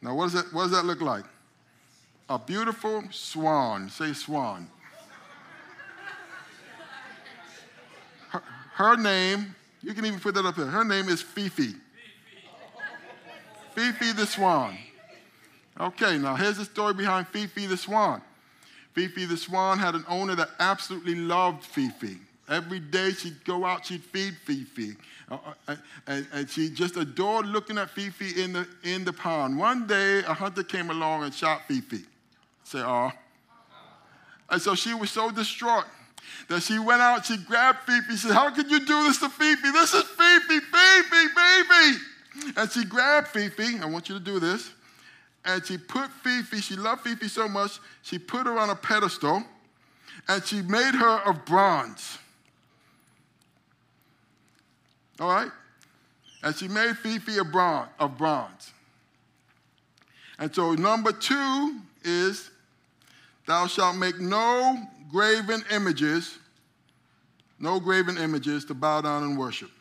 Now, 0.01 0.15
what 0.15 0.25
does 0.25 0.33
that, 0.33 0.53
what 0.53 0.63
does 0.63 0.71
that 0.71 0.85
look 0.85 1.01
like? 1.01 1.25
A 2.29 2.37
beautiful 2.37 3.03
swan. 3.11 3.89
Say 3.89 4.13
swan. 4.13 4.67
Her 8.73 8.97
name, 8.97 9.55
you 9.81 9.93
can 9.93 10.05
even 10.05 10.19
put 10.19 10.35
that 10.35 10.45
up 10.45 10.55
there. 10.55 10.65
Her 10.65 10.83
name 10.83 11.07
is 11.07 11.21
Fifi. 11.21 11.75
Fifi 13.73 14.11
the 14.11 14.25
Swan. 14.25 14.77
Okay, 15.79 16.17
now 16.17 16.35
here's 16.35 16.57
the 16.57 16.65
story 16.65 16.93
behind 16.93 17.27
Fifi 17.27 17.65
the 17.65 17.77
Swan. 17.77 18.21
Fifi 18.93 19.25
the 19.25 19.35
Swan 19.35 19.77
had 19.77 19.93
an 19.93 20.05
owner 20.07 20.35
that 20.35 20.49
absolutely 20.59 21.15
loved 21.15 21.63
Fifi. 21.63 22.17
Every 22.47 22.79
day 22.79 23.11
she'd 23.11 23.43
go 23.43 23.65
out, 23.65 23.85
she'd 23.85 24.03
feed 24.03 24.35
Fifi. 24.45 24.95
Uh, 25.29 25.37
uh 25.67 25.75
and, 26.07 26.27
and, 26.31 26.49
she 26.49 26.69
just 26.69 26.95
adored 26.95 27.47
looking 27.47 27.77
at 27.79 27.89
Fifi 27.89 28.41
in 28.41 28.53
the, 28.53 28.67
in 28.83 29.03
the 29.03 29.11
pond. 29.11 29.57
One 29.57 29.87
day, 29.87 30.19
a 30.19 30.33
hunter 30.33 30.63
came 30.63 30.91
along 30.91 31.23
and 31.23 31.33
shot 31.33 31.63
Fifi. 31.67 32.03
Say, 32.63 32.79
oh. 32.79 33.11
And 34.49 34.61
so 34.61 34.75
she 34.75 34.93
was 34.93 35.09
so 35.09 35.31
distraught 35.31 35.85
that 36.47 36.61
she 36.61 36.77
went 36.77 37.01
out, 37.01 37.25
she 37.25 37.37
grabbed 37.37 37.79
Fifi, 37.79 38.11
she 38.11 38.17
said, 38.17 38.33
How 38.33 38.51
could 38.51 38.69
you 38.69 38.85
do 38.85 39.03
this 39.05 39.17
to 39.19 39.29
Fifi? 39.29 39.71
This 39.71 39.93
is 39.93 40.03
Fifi, 40.03 40.59
Fifi, 40.59 41.27
Fifi. 41.35 42.53
And 42.57 42.71
she 42.71 42.85
grabbed 42.85 43.29
Fifi, 43.29 43.79
I 43.79 43.85
want 43.85 44.07
you 44.07 44.19
to 44.19 44.23
do 44.23 44.39
this, 44.39 44.71
and 45.45 45.65
she 45.65 45.77
put 45.77 46.09
Fifi, 46.11 46.57
she 46.57 46.75
loved 46.75 47.01
Fifi 47.01 47.27
so 47.27 47.47
much, 47.47 47.79
she 48.01 48.17
put 48.17 48.47
her 48.47 48.57
on 48.57 48.71
a 48.71 48.75
pedestal, 48.75 49.43
and 50.27 50.43
she 50.43 50.61
made 50.63 50.95
her 50.95 51.19
of 51.25 51.45
bronze. 51.45 52.17
All 55.19 55.29
right? 55.29 55.51
And 56.43 56.55
she 56.55 56.67
made 56.67 56.97
Fifi 56.97 57.37
a 57.37 57.43
bronze, 57.43 57.89
of 57.99 58.17
bronze. 58.17 58.71
And 60.39 60.53
so 60.53 60.73
number 60.73 61.11
two 61.11 61.79
is, 62.03 62.49
thou 63.47 63.67
shalt 63.67 63.95
make 63.95 64.19
no 64.19 64.77
graven 65.11 65.63
images, 65.71 66.37
no 67.59 67.79
graven 67.79 68.17
images 68.17 68.65
to 68.65 68.73
bow 68.73 69.01
down 69.01 69.23
and 69.23 69.37
worship. 69.37 69.71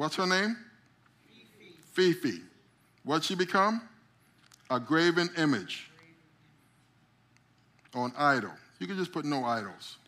What's 0.00 0.16
her 0.16 0.26
name? 0.26 0.56
Fifi. 1.92 2.14
Fifi. 2.14 2.40
What'd 3.04 3.22
she 3.22 3.34
become? 3.34 3.82
A 4.70 4.80
graven 4.80 5.28
image 5.36 5.90
or 7.94 8.06
an 8.06 8.14
idol. 8.16 8.52
You 8.78 8.86
can 8.86 8.96
just 8.96 9.12
put 9.12 9.26
no 9.26 9.44
idols. 9.44 9.98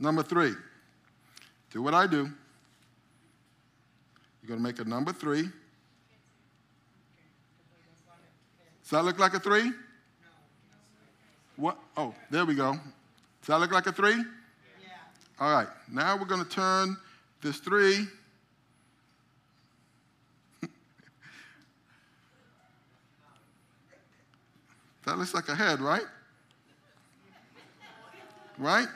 Number 0.00 0.24
three, 0.24 0.54
do 1.70 1.82
what 1.82 1.94
I 1.94 2.08
do. 2.08 2.28
You're 4.42 4.48
going 4.48 4.58
to 4.58 4.64
make 4.64 4.80
a 4.80 4.84
number 4.84 5.12
three. 5.12 5.42
Does 8.82 8.90
that 8.90 9.04
look 9.04 9.20
like 9.20 9.34
a 9.34 9.38
three? 9.38 9.70
What? 11.56 11.78
Oh, 11.96 12.14
there 12.30 12.44
we 12.44 12.54
go. 12.54 12.72
Does 12.72 12.80
that 13.46 13.58
look 13.60 13.72
like 13.72 13.86
a 13.86 13.92
three? 13.92 14.16
Yeah. 14.16 14.24
All 15.40 15.52
right. 15.52 15.68
Now 15.90 16.16
we're 16.16 16.26
going 16.26 16.44
to 16.44 16.50
turn 16.50 16.96
this 17.40 17.58
three. 17.58 18.06
that 25.06 25.16
looks 25.16 25.32
like 25.32 25.48
a 25.48 25.54
head, 25.54 25.80
right? 25.80 26.04
Right? 28.58 28.88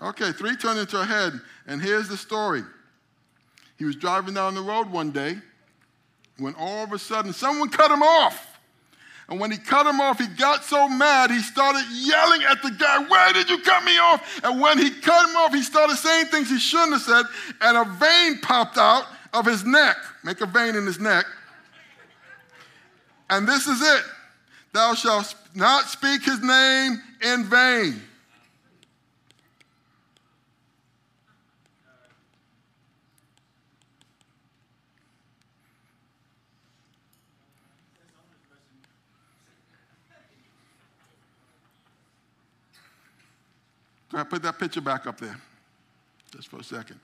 Okay, 0.00 0.32
three 0.32 0.56
turned 0.56 0.78
into 0.78 1.00
a 1.00 1.04
head. 1.04 1.40
And 1.66 1.80
here's 1.80 2.08
the 2.08 2.16
story. 2.16 2.62
He 3.78 3.84
was 3.84 3.96
driving 3.96 4.34
down 4.34 4.54
the 4.54 4.62
road 4.62 4.90
one 4.90 5.10
day 5.10 5.36
when 6.38 6.54
all 6.54 6.84
of 6.84 6.92
a 6.92 6.98
sudden 6.98 7.32
someone 7.32 7.68
cut 7.68 7.90
him 7.90 8.02
off. 8.02 8.53
And 9.28 9.40
when 9.40 9.50
he 9.50 9.56
cut 9.56 9.86
him 9.86 10.00
off, 10.00 10.18
he 10.18 10.26
got 10.26 10.64
so 10.64 10.88
mad, 10.88 11.30
he 11.30 11.40
started 11.40 11.84
yelling 11.92 12.42
at 12.42 12.62
the 12.62 12.70
guy, 12.70 12.98
Where 13.08 13.32
did 13.32 13.48
you 13.48 13.58
cut 13.60 13.82
me 13.84 13.96
off? 13.98 14.40
And 14.44 14.60
when 14.60 14.78
he 14.78 14.90
cut 14.90 15.28
him 15.28 15.36
off, 15.36 15.54
he 15.54 15.62
started 15.62 15.96
saying 15.96 16.26
things 16.26 16.50
he 16.50 16.58
shouldn't 16.58 16.92
have 16.92 17.02
said, 17.02 17.24
and 17.62 17.76
a 17.76 17.84
vein 17.84 18.40
popped 18.40 18.76
out 18.76 19.06
of 19.32 19.46
his 19.46 19.64
neck. 19.64 19.96
Make 20.22 20.40
a 20.40 20.46
vein 20.46 20.76
in 20.76 20.84
his 20.84 21.00
neck. 21.00 21.24
And 23.30 23.48
this 23.48 23.66
is 23.66 23.80
it 23.80 24.04
Thou 24.72 24.94
shalt 24.94 25.34
not 25.54 25.84
speak 25.84 26.24
his 26.24 26.42
name 26.42 27.00
in 27.22 27.44
vain. 27.44 28.02
Go 44.14 44.18
ahead, 44.18 44.30
put 44.30 44.42
that 44.42 44.60
picture 44.60 44.80
back 44.80 45.08
up 45.08 45.18
there, 45.18 45.36
just 46.30 46.46
for 46.46 46.60
a 46.60 46.62
second. 46.62 47.00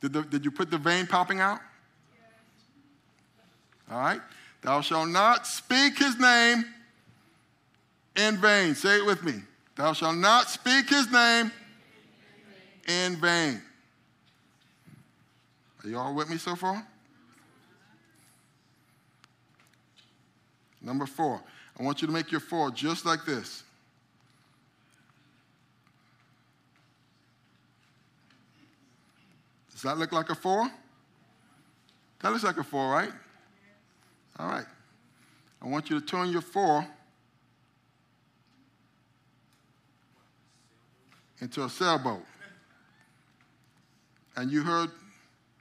Did, 0.00 0.12
the, 0.12 0.22
did 0.22 0.44
you 0.44 0.50
put 0.50 0.68
the 0.68 0.78
vein 0.78 1.06
popping 1.06 1.38
out? 1.38 1.60
All 3.88 4.00
right. 4.00 4.20
Thou 4.62 4.80
shalt 4.80 5.10
not 5.10 5.46
speak 5.46 5.96
his 5.96 6.18
name 6.18 6.64
in 8.16 8.36
vain. 8.38 8.74
Say 8.74 8.96
it 8.96 9.06
with 9.06 9.22
me. 9.22 9.34
Thou 9.76 9.92
shalt 9.92 10.16
not 10.16 10.48
speak 10.48 10.88
his 10.90 11.08
name 11.12 11.52
in 12.88 13.14
vain. 13.14 13.62
Are 15.84 15.88
you 15.88 15.98
all 15.98 16.16
with 16.16 16.30
me 16.30 16.36
so 16.36 16.56
far? 16.56 16.84
Number 20.80 21.06
four. 21.06 21.40
I 21.78 21.84
want 21.84 22.02
you 22.02 22.08
to 22.08 22.12
make 22.12 22.32
your 22.32 22.40
four 22.40 22.72
just 22.72 23.06
like 23.06 23.24
this. 23.24 23.62
Does 29.82 29.90
that 29.90 29.98
look 29.98 30.12
like 30.12 30.30
a 30.30 30.34
four? 30.36 30.70
That 32.20 32.30
looks 32.30 32.44
like 32.44 32.56
a 32.56 32.62
four, 32.62 32.88
right? 32.88 33.10
All 34.38 34.46
right. 34.46 34.64
I 35.60 35.66
want 35.66 35.90
you 35.90 35.98
to 35.98 36.06
turn 36.06 36.30
your 36.30 36.40
four 36.40 36.86
into 41.40 41.64
a 41.64 41.68
sailboat. 41.68 42.22
and 44.36 44.52
you 44.52 44.62
heard 44.62 44.88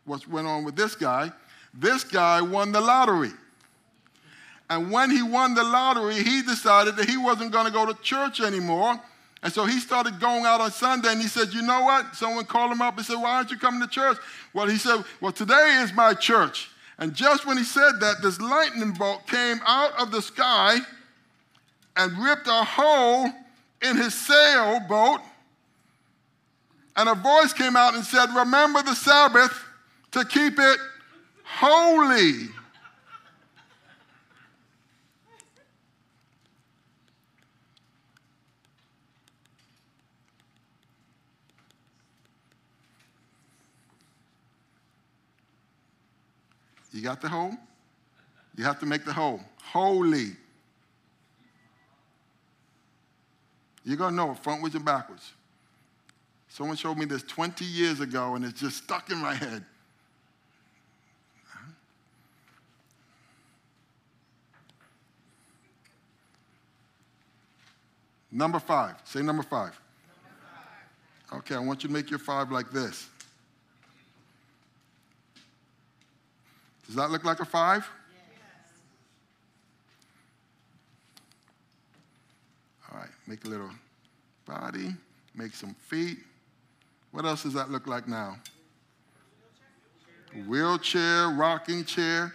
what 0.05 0.27
went 0.27 0.45
on 0.45 0.65
with 0.65 0.75
this 0.75 0.93
guy. 0.93 1.31
This 1.73 2.03
guy 2.03 2.43
won 2.43 2.71
the 2.71 2.79
lottery. 2.79 3.31
And 4.69 4.91
when 4.91 5.09
he 5.09 5.23
won 5.23 5.55
the 5.55 5.63
lottery, 5.63 6.21
he 6.21 6.43
decided 6.43 6.95
that 6.97 7.09
he 7.09 7.17
wasn't 7.17 7.51
going 7.51 7.65
to 7.65 7.71
go 7.71 7.87
to 7.87 7.99
church 8.03 8.39
anymore. 8.39 9.01
And 9.43 9.51
so 9.51 9.65
he 9.65 9.79
started 9.79 10.19
going 10.19 10.45
out 10.45 10.61
on 10.61 10.71
Sunday 10.71 11.11
and 11.11 11.21
he 11.21 11.27
said, 11.27 11.53
You 11.53 11.63
know 11.63 11.81
what? 11.81 12.15
Someone 12.15 12.45
called 12.45 12.71
him 12.71 12.81
up 12.81 12.97
and 12.97 13.05
said, 13.05 13.15
Why 13.15 13.35
aren't 13.37 13.51
you 13.51 13.57
coming 13.57 13.81
to 13.81 13.87
church? 13.87 14.17
Well, 14.53 14.67
he 14.67 14.77
said, 14.77 15.03
Well, 15.19 15.31
today 15.31 15.79
is 15.81 15.93
my 15.93 16.13
church. 16.13 16.69
And 16.99 17.15
just 17.15 17.47
when 17.47 17.57
he 17.57 17.63
said 17.63 17.93
that, 18.01 18.21
this 18.21 18.39
lightning 18.39 18.91
bolt 18.91 19.25
came 19.25 19.59
out 19.65 19.99
of 19.99 20.11
the 20.11 20.21
sky 20.21 20.77
and 21.97 22.17
ripped 22.23 22.47
a 22.47 22.63
hole 22.63 23.29
in 23.81 23.97
his 23.97 24.13
sailboat. 24.13 25.21
And 26.95 27.09
a 27.09 27.15
voice 27.15 27.53
came 27.53 27.75
out 27.75 27.95
and 27.95 28.03
said, 28.03 28.29
Remember 28.35 28.83
the 28.83 28.93
Sabbath 28.93 29.63
to 30.11 30.23
keep 30.25 30.59
it 30.59 30.77
holy. 31.43 32.49
You 46.91 47.01
got 47.01 47.21
the 47.21 47.29
hole? 47.29 47.53
You 48.57 48.63
have 48.65 48.79
to 48.79 48.85
make 48.85 49.05
the 49.05 49.13
hole 49.13 49.41
holy. 49.71 50.31
You're 53.83 53.97
going 53.97 54.11
to 54.11 54.15
know 54.15 54.31
it 54.31 54.43
frontwards 54.43 54.75
and 54.75 54.85
backwards. 54.85 55.31
Someone 56.49 56.75
showed 56.75 56.97
me 56.97 57.05
this 57.05 57.23
20 57.23 57.63
years 57.63 58.01
ago, 58.01 58.35
and 58.35 58.43
it's 58.43 58.59
just 58.59 58.83
stuck 58.83 59.09
in 59.09 59.17
my 59.17 59.33
head. 59.33 59.63
Number 68.33 68.59
five. 68.59 68.95
Say 69.03 69.21
number 69.21 69.43
five. 69.43 69.73
number 69.73 69.79
five. 71.29 71.39
Okay, 71.39 71.55
I 71.55 71.59
want 71.59 71.83
you 71.83 71.89
to 71.89 71.93
make 71.93 72.09
your 72.09 72.19
five 72.19 72.51
like 72.51 72.71
this. 72.71 73.09
Does 76.91 76.97
that 76.97 77.09
look 77.09 77.23
like 77.23 77.39
a 77.39 77.45
five? 77.45 77.89
Yes. 78.11 78.19
All 82.91 82.99
right, 82.99 83.07
make 83.27 83.45
a 83.45 83.47
little 83.47 83.69
body, 84.45 84.93
make 85.33 85.55
some 85.55 85.73
feet. 85.73 86.17
What 87.11 87.23
else 87.23 87.43
does 87.43 87.53
that 87.53 87.71
look 87.71 87.87
like 87.87 88.09
now? 88.09 88.35
Wheelchair, 90.49 91.29
rocking 91.29 91.85
chair, 91.85 92.33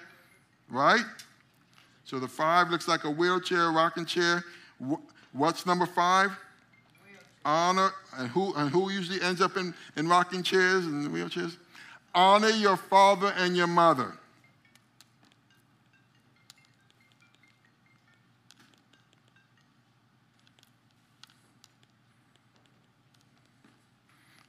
right? 0.70 1.04
So 2.04 2.18
the 2.18 2.26
five 2.26 2.70
looks 2.70 2.88
like 2.88 3.04
a 3.04 3.10
wheelchair, 3.10 3.70
rocking 3.72 4.06
chair. 4.06 4.42
What's 5.32 5.66
number 5.66 5.84
five? 5.84 6.30
Honor, 7.44 7.90
and 8.16 8.28
who, 8.30 8.54
and 8.54 8.70
who 8.70 8.90
usually 8.90 9.20
ends 9.20 9.42
up 9.42 9.58
in, 9.58 9.74
in 9.96 10.08
rocking 10.08 10.42
chairs 10.42 10.86
and 10.86 11.10
wheelchairs? 11.10 11.58
Honor 12.14 12.48
your 12.48 12.78
father 12.78 13.34
and 13.36 13.54
your 13.54 13.66
mother. 13.66 14.14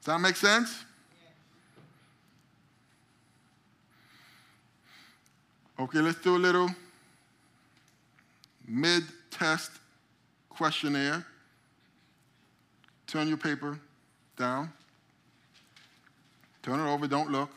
Does 0.07 0.13
that 0.13 0.21
make 0.21 0.37
sense? 0.37 0.85
Okay, 5.77 5.99
let's 5.99 6.21
do 6.21 6.37
a 6.37 6.39
little 6.39 6.69
mid 8.65 9.03
test 9.29 9.69
questionnaire. 10.47 11.25
Turn 13.05 13.27
your 13.27 13.35
paper 13.35 13.77
down. 14.37 14.71
Turn 16.63 16.79
it 16.79 16.89
over, 16.89 17.05
don't 17.05 17.29
look. 17.29 17.49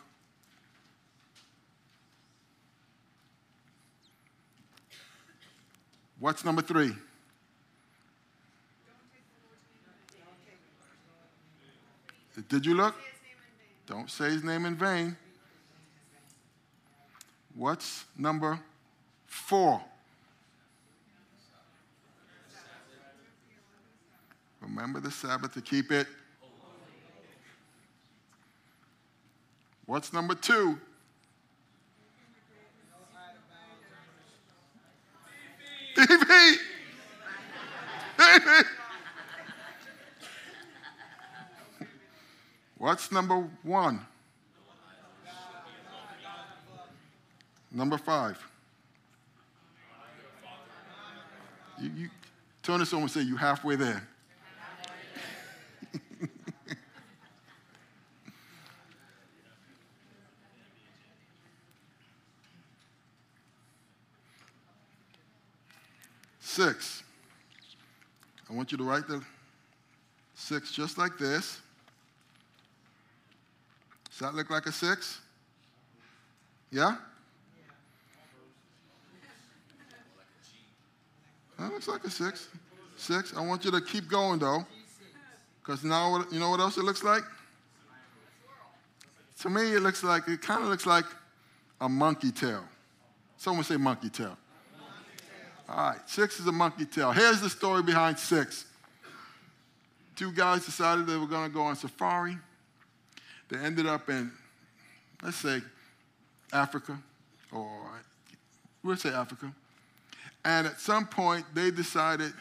What's 6.18 6.44
number 6.44 6.62
three? 6.62 6.94
Did 12.48 12.64
you 12.64 12.74
look? 12.74 12.94
Don't 13.86 14.10
say 14.10 14.30
his 14.30 14.44
name 14.44 14.64
in 14.64 14.76
vain. 14.76 15.16
What's 17.54 18.04
number 18.16 18.60
four? 19.26 19.82
Remember 24.60 25.00
the 25.00 25.10
Sabbath 25.10 25.54
to 25.54 25.60
keep 25.60 25.90
it. 25.90 26.06
What's 29.86 30.12
number 30.12 30.34
two? 30.36 30.78
What's 42.90 43.12
number 43.12 43.48
one? 43.62 44.04
Number 47.70 47.96
five. 47.96 48.36
You, 51.80 51.90
you 51.96 52.08
turn 52.64 52.80
to 52.80 52.86
someone 52.86 53.04
and 53.04 53.12
say, 53.12 53.20
You're 53.20 53.38
halfway 53.38 53.76
there. 53.76 54.02
six. 66.40 67.04
I 68.50 68.52
want 68.52 68.72
you 68.72 68.78
to 68.78 68.84
write 68.84 69.06
the 69.06 69.22
six 70.34 70.72
just 70.72 70.98
like 70.98 71.16
this. 71.18 71.60
Does 74.20 74.28
that 74.28 74.36
look 74.36 74.50
like 74.50 74.66
a 74.66 74.72
six? 74.72 75.18
Yeah? 76.70 76.96
That 81.58 81.72
looks 81.72 81.88
like 81.88 82.04
a 82.04 82.10
six. 82.10 82.48
Six. 82.98 83.34
I 83.34 83.40
want 83.40 83.64
you 83.64 83.70
to 83.70 83.80
keep 83.80 84.10
going 84.10 84.38
though. 84.38 84.66
Because 85.62 85.84
now, 85.84 86.22
you 86.30 86.38
know 86.38 86.50
what 86.50 86.60
else 86.60 86.76
it 86.76 86.84
looks 86.84 87.02
like? 87.02 87.22
To 89.40 89.48
me, 89.48 89.72
it 89.72 89.80
looks 89.80 90.04
like, 90.04 90.28
it 90.28 90.42
kind 90.42 90.64
of 90.64 90.68
looks 90.68 90.84
like 90.84 91.06
a 91.80 91.88
monkey 91.88 92.30
tail. 92.30 92.64
Someone 93.38 93.64
say 93.64 93.78
monkey 93.78 94.10
tail. 94.10 94.36
All 95.66 95.92
right, 95.92 96.00
six 96.04 96.38
is 96.38 96.46
a 96.46 96.52
monkey 96.52 96.84
tail. 96.84 97.10
Here's 97.12 97.40
the 97.40 97.48
story 97.48 97.82
behind 97.82 98.18
six. 98.18 98.66
Two 100.14 100.30
guys 100.30 100.66
decided 100.66 101.06
they 101.06 101.16
were 101.16 101.26
going 101.26 101.48
to 101.48 101.54
go 101.54 101.62
on 101.62 101.74
safari. 101.74 102.36
They 103.50 103.58
ended 103.58 103.86
up 103.86 104.08
in, 104.08 104.30
let's 105.22 105.36
say, 105.36 105.60
Africa, 106.52 106.98
or 107.52 107.68
we'll 108.82 108.96
say 108.96 109.10
Africa. 109.10 109.52
And 110.44 110.66
at 110.66 110.80
some 110.80 111.06
point, 111.06 111.44
they 111.52 111.70
decided, 111.70 112.32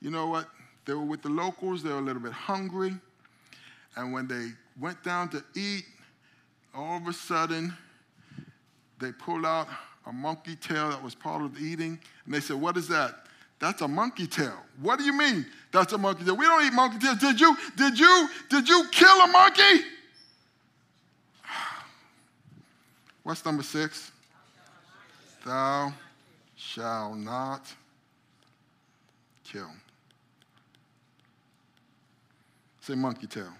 you 0.00 0.10
know 0.10 0.26
what? 0.26 0.48
They 0.84 0.94
were 0.94 1.04
with 1.04 1.22
the 1.22 1.28
locals, 1.28 1.82
they 1.82 1.90
were 1.90 1.98
a 1.98 2.02
little 2.02 2.22
bit 2.22 2.32
hungry. 2.32 2.94
And 3.96 4.12
when 4.12 4.26
they 4.26 4.50
went 4.78 5.02
down 5.02 5.28
to 5.30 5.42
eat, 5.54 5.84
all 6.74 6.98
of 6.98 7.06
a 7.06 7.12
sudden, 7.12 7.74
they 9.00 9.12
pulled 9.12 9.46
out 9.46 9.68
a 10.06 10.12
monkey 10.12 10.56
tail 10.56 10.90
that 10.90 11.02
was 11.02 11.14
part 11.14 11.42
of 11.42 11.54
the 11.54 11.60
eating. 11.64 11.98
And 12.24 12.34
they 12.34 12.40
said, 12.40 12.56
What 12.56 12.76
is 12.76 12.88
that? 12.88 13.26
That's 13.58 13.80
a 13.80 13.88
monkey 13.88 14.26
tail. 14.26 14.58
What 14.82 14.98
do 14.98 15.04
you 15.04 15.16
mean? 15.16 15.46
That's 15.72 15.92
a 15.94 15.98
monkey 15.98 16.24
tail. 16.24 16.36
We 16.36 16.44
don't 16.44 16.64
eat 16.64 16.74
monkey 16.74 16.98
tails. 16.98 17.18
Did 17.18 17.40
you, 17.40 17.56
did 17.76 17.98
you, 17.98 18.28
did 18.50 18.68
you 18.68 18.86
kill 18.92 19.22
a 19.22 19.28
monkey? 19.28 19.82
What's 23.26 23.44
number 23.44 23.64
six? 23.64 24.12
Thou 25.44 25.92
shalt 26.54 27.16
not 27.16 27.62
kill. 29.42 29.68
Say 32.82 32.94
monkey 32.94 33.26
tail. 33.26 33.52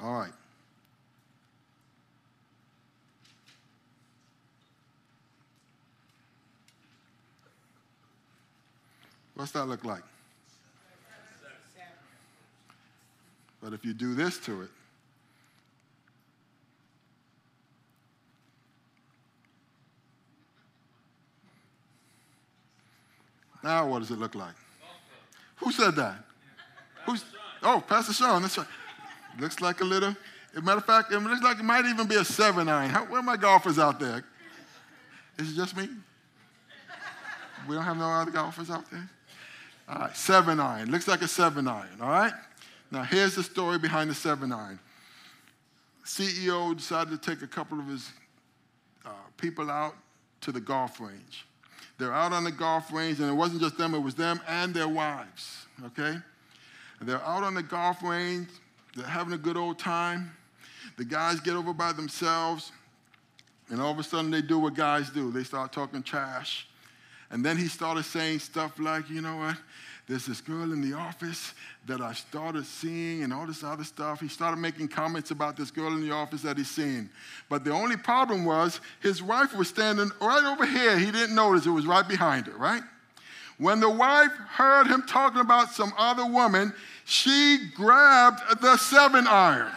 All 0.00 0.12
right. 0.12 0.30
What's 9.34 9.52
that 9.52 9.66
look 9.66 9.84
like? 9.84 10.02
But 13.60 13.72
if 13.72 13.84
you 13.84 13.94
do 13.94 14.14
this 14.14 14.38
to 14.40 14.62
it, 14.62 14.68
now 23.62 23.88
what 23.88 24.00
does 24.00 24.10
it 24.10 24.18
look 24.18 24.34
like? 24.34 24.54
Who 25.56 25.72
said 25.72 25.96
that? 25.96 26.16
Who's? 27.06 27.24
Oh, 27.62 27.82
Pastor 27.88 28.12
Sean. 28.12 28.42
That's 28.42 28.58
right. 28.58 28.66
Looks 29.40 29.60
like 29.62 29.80
a 29.80 29.84
little. 29.84 30.10
As 30.52 30.58
a 30.58 30.62
matter 30.62 30.78
of 30.78 30.84
fact, 30.84 31.10
it 31.10 31.18
looks 31.18 31.42
like 31.42 31.58
it 31.58 31.64
might 31.64 31.86
even 31.86 32.06
be 32.06 32.16
a 32.16 32.24
seven 32.24 32.68
iron. 32.68 32.90
How, 32.90 33.04
where 33.06 33.20
are 33.20 33.22
my 33.22 33.36
golfers 33.38 33.78
out 33.78 33.98
there? 33.98 34.22
Is 35.38 35.52
it 35.52 35.56
just 35.56 35.76
me? 35.76 35.88
We 37.66 37.74
don't 37.74 37.84
have 37.84 37.96
no 37.96 38.04
other 38.04 38.30
golfers 38.30 38.70
out 38.70 38.88
there? 38.90 39.08
All 39.88 39.98
right, 39.98 40.16
seven 40.16 40.60
iron. 40.60 40.90
Looks 40.90 41.08
like 41.08 41.22
a 41.22 41.28
seven 41.28 41.68
iron, 41.68 42.00
all 42.00 42.08
right? 42.08 42.32
Now, 42.90 43.02
here's 43.02 43.34
the 43.34 43.42
story 43.42 43.78
behind 43.78 44.08
the 44.08 44.14
seven 44.14 44.52
iron. 44.52 44.78
CEO 46.04 46.76
decided 46.76 47.10
to 47.10 47.30
take 47.30 47.42
a 47.42 47.46
couple 47.46 47.78
of 47.78 47.86
his 47.86 48.10
uh, 49.04 49.10
people 49.36 49.70
out 49.70 49.94
to 50.42 50.52
the 50.52 50.60
golf 50.60 51.00
range. 51.00 51.46
They're 51.98 52.12
out 52.12 52.32
on 52.32 52.44
the 52.44 52.52
golf 52.52 52.92
range, 52.92 53.20
and 53.20 53.28
it 53.28 53.34
wasn't 53.34 53.60
just 53.60 53.78
them, 53.78 53.94
it 53.94 54.00
was 54.00 54.14
them 54.14 54.40
and 54.48 54.74
their 54.74 54.88
wives, 54.88 55.66
okay? 55.86 56.16
And 57.00 57.08
they're 57.08 57.22
out 57.22 57.42
on 57.42 57.54
the 57.54 57.62
golf 57.62 58.02
range, 58.02 58.48
they're 58.96 59.06
having 59.06 59.32
a 59.32 59.38
good 59.38 59.56
old 59.56 59.78
time. 59.78 60.32
The 60.96 61.04
guys 61.04 61.40
get 61.40 61.56
over 61.56 61.72
by 61.72 61.92
themselves, 61.92 62.72
and 63.70 63.80
all 63.80 63.90
of 63.90 63.98
a 63.98 64.02
sudden 64.02 64.30
they 64.30 64.42
do 64.42 64.58
what 64.58 64.74
guys 64.74 65.10
do 65.10 65.30
they 65.30 65.44
start 65.44 65.72
talking 65.72 66.02
trash. 66.02 66.68
And 67.34 67.44
then 67.44 67.56
he 67.56 67.66
started 67.66 68.04
saying 68.04 68.38
stuff 68.38 68.78
like, 68.78 69.10
you 69.10 69.20
know 69.20 69.36
what? 69.38 69.56
There's 70.06 70.24
this 70.24 70.40
girl 70.40 70.72
in 70.72 70.88
the 70.88 70.96
office 70.96 71.52
that 71.84 72.00
I 72.00 72.12
started 72.12 72.64
seeing 72.64 73.24
and 73.24 73.32
all 73.32 73.44
this 73.44 73.64
other 73.64 73.82
stuff. 73.82 74.20
He 74.20 74.28
started 74.28 74.58
making 74.58 74.86
comments 74.86 75.32
about 75.32 75.56
this 75.56 75.72
girl 75.72 75.88
in 75.94 76.00
the 76.00 76.12
office 76.12 76.42
that 76.42 76.56
he's 76.56 76.70
seen. 76.70 77.10
But 77.48 77.64
the 77.64 77.72
only 77.72 77.96
problem 77.96 78.44
was 78.44 78.80
his 79.00 79.20
wife 79.20 79.52
was 79.52 79.66
standing 79.66 80.12
right 80.20 80.44
over 80.44 80.64
here. 80.64 80.96
He 80.96 81.10
didn't 81.10 81.34
notice 81.34 81.66
it 81.66 81.70
was 81.70 81.86
right 81.86 82.06
behind 82.06 82.46
her, 82.46 82.56
right? 82.56 82.82
When 83.58 83.80
the 83.80 83.90
wife 83.90 84.30
heard 84.50 84.86
him 84.86 85.02
talking 85.02 85.40
about 85.40 85.72
some 85.72 85.92
other 85.98 86.26
woman, 86.26 86.72
she 87.04 87.58
grabbed 87.74 88.60
the 88.60 88.76
seven 88.76 89.26
iron 89.26 89.72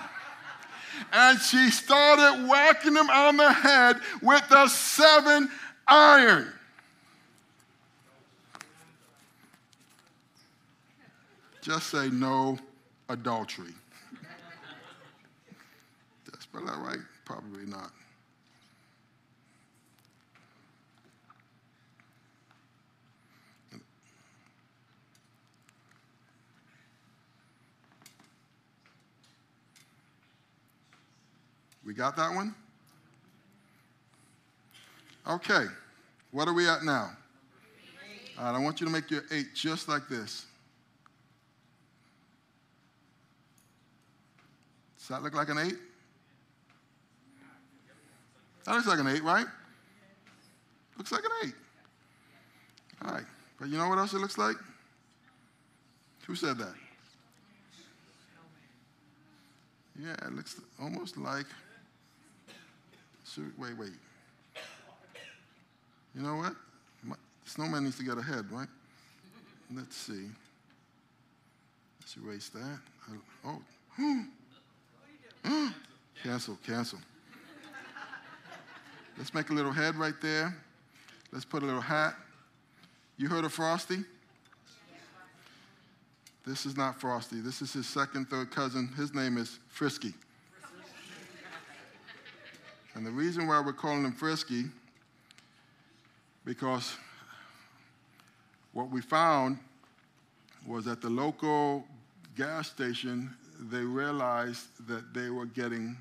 and 1.12 1.40
she 1.40 1.72
started 1.72 2.48
whacking 2.48 2.96
him 2.96 3.10
on 3.10 3.38
the 3.38 3.52
head 3.52 4.00
with 4.22 4.48
the 4.48 4.68
seven 4.68 5.50
iron. 5.88 6.54
Just 11.68 11.90
say 11.90 12.10
no 12.10 12.58
adultery. 13.10 13.74
Did 16.24 16.34
I 16.34 16.40
spell 16.40 16.66
that 16.66 16.78
right? 16.78 17.00
Probably 17.26 17.66
not. 17.66 17.92
We 31.86 31.94
got 31.94 32.16
that 32.16 32.34
one? 32.34 32.56
Okay, 35.30 35.66
what 36.32 36.48
are 36.48 36.54
we 36.54 36.70
at 36.70 36.86
now? 36.86 37.12
All 38.40 38.46
right, 38.46 38.56
I 38.56 38.60
want 38.64 38.80
you 38.80 38.88
to 38.88 38.94
make 38.94 39.12
your 39.12 39.24
eight 39.32 39.48
just 39.54 39.90
like 39.90 40.08
this. 40.08 40.46
Does 45.08 45.16
that 45.16 45.24
look 45.24 45.36
like 45.36 45.48
an 45.48 45.58
eight? 45.60 45.78
That 48.66 48.74
looks 48.74 48.88
like 48.88 49.00
an 49.00 49.08
eight, 49.08 49.24
right? 49.24 49.46
Looks 50.98 51.14
like 51.14 51.24
an 51.24 51.32
eight. 51.46 51.54
All 53.06 53.14
right. 53.14 53.24
But 53.58 53.70
you 53.70 53.78
know 53.78 53.88
what 53.88 54.00
else 54.00 54.12
it 54.12 54.18
looks 54.18 54.38
like? 54.38 54.58
Who 56.26 56.36
said 56.36 56.58
that? 56.58 56.74
Yeah, 59.98 60.12
it 60.26 60.34
looks 60.34 60.60
almost 60.78 61.16
like. 61.16 61.46
Wait, 63.58 63.78
wait. 63.78 63.92
You 66.14 66.22
know 66.22 66.36
what? 66.36 66.54
Snowman 67.46 67.86
needs 67.86 67.98
to 68.00 68.04
get 68.04 68.18
ahead, 68.18 68.52
right? 68.52 68.68
Let's 69.74 69.96
see. 69.96 70.26
Let's 72.02 72.18
erase 72.18 72.50
that. 72.50 72.80
Oh. 73.46 73.62
Mm. 75.48 75.74
cancel, 76.24 76.58
cancel. 76.66 77.00
Let's 79.18 79.34
make 79.34 79.50
a 79.50 79.54
little 79.54 79.72
head 79.72 79.96
right 79.96 80.20
there. 80.22 80.56
Let's 81.32 81.46
put 81.46 81.64
a 81.64 81.66
little 81.66 81.82
hat. 81.82 82.16
You 83.18 83.30
heard 83.30 83.46
of 83.46 83.54
Frosty? 83.54 84.04
This 86.46 86.66
is 86.66 86.78
not 86.78 87.00
Frosty. 87.00 87.40
This 87.40 87.62
is 87.62 87.74
his 87.74 87.88
second, 87.88 88.30
third 88.30 88.52
cousin. 88.52 88.90
His 88.98 89.14
name 89.14 89.38
is 89.38 89.60
Frisky. 89.70 90.14
And 92.94 93.06
the 93.06 93.12
reason 93.12 93.48
why 93.48 93.62
we're 93.62 93.74
calling 93.74 94.04
him 94.04 94.12
Frisky, 94.12 94.66
because 96.46 96.96
what 98.74 98.90
we 98.90 99.02
found 99.02 99.60
was 100.66 100.88
at 100.88 101.02
the 101.02 101.10
local 101.10 101.86
gas 102.36 102.70
station, 102.70 103.34
they 103.60 103.82
realized 103.82 104.88
that 104.88 105.14
they 105.14 105.30
were 105.30 105.46
getting 105.46 105.98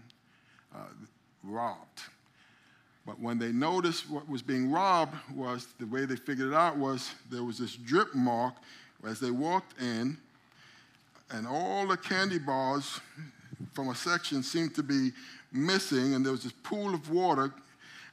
uh, 0.74 0.78
robbed. 1.42 2.02
But 3.06 3.20
when 3.20 3.38
they 3.38 3.52
noticed 3.52 4.10
what 4.10 4.28
was 4.28 4.42
being 4.42 4.70
robbed 4.70 5.14
was 5.34 5.68
the 5.78 5.86
way 5.86 6.04
they 6.06 6.16
figured 6.16 6.48
it 6.48 6.54
out 6.54 6.76
was 6.76 7.12
there 7.30 7.44
was 7.44 7.58
this 7.58 7.76
drip 7.76 8.14
mark 8.14 8.54
as 9.06 9.20
they 9.20 9.30
walked 9.30 9.80
in, 9.80 10.18
and 11.30 11.46
all 11.46 11.86
the 11.86 11.96
candy 11.96 12.38
bars 12.38 13.00
from 13.72 13.88
a 13.88 13.94
section 13.94 14.42
seemed 14.42 14.74
to 14.74 14.82
be 14.82 15.12
missing, 15.52 16.14
and 16.14 16.24
there 16.24 16.32
was 16.32 16.42
this 16.42 16.52
pool 16.64 16.94
of 16.94 17.10
water. 17.10 17.52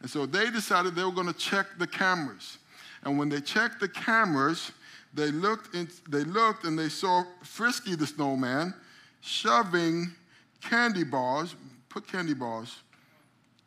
And 0.02 0.10
so 0.10 0.26
they 0.26 0.52
decided 0.52 0.96
they 0.96 1.04
were 1.04 1.12
going 1.12 1.28
to 1.28 1.34
check 1.34 1.66
the 1.80 1.88
cameras. 1.88 2.58
And 3.04 3.18
when 3.18 3.30
they 3.30 3.42
checked 3.42 3.80
the 3.80 3.90
cameras, 3.90 4.72
they 5.14 5.32
looked, 5.32 5.76
in, 5.76 5.88
they 6.10 6.24
looked 6.24 6.66
and 6.66 6.78
they 6.78 6.90
saw 6.90 7.24
Frisky 7.44 7.96
the 7.96 8.08
snowman 8.08 8.74
shoving 9.24 10.12
candy 10.62 11.04
bars, 11.04 11.56
put 11.88 12.06
candy 12.06 12.34
bars 12.34 12.78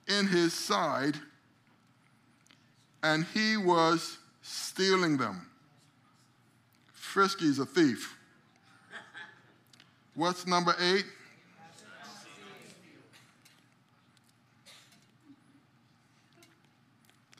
in 0.06 0.26
his 0.26 0.52
side, 0.52 1.16
and 3.02 3.24
he 3.32 3.56
was 3.56 4.18
stealing 4.42 5.16
them. 5.16 5.46
Frisky's 6.92 7.58
a 7.58 7.64
thief. 7.64 8.16
What's 10.14 10.46
number 10.46 10.74
eight? 10.78 11.06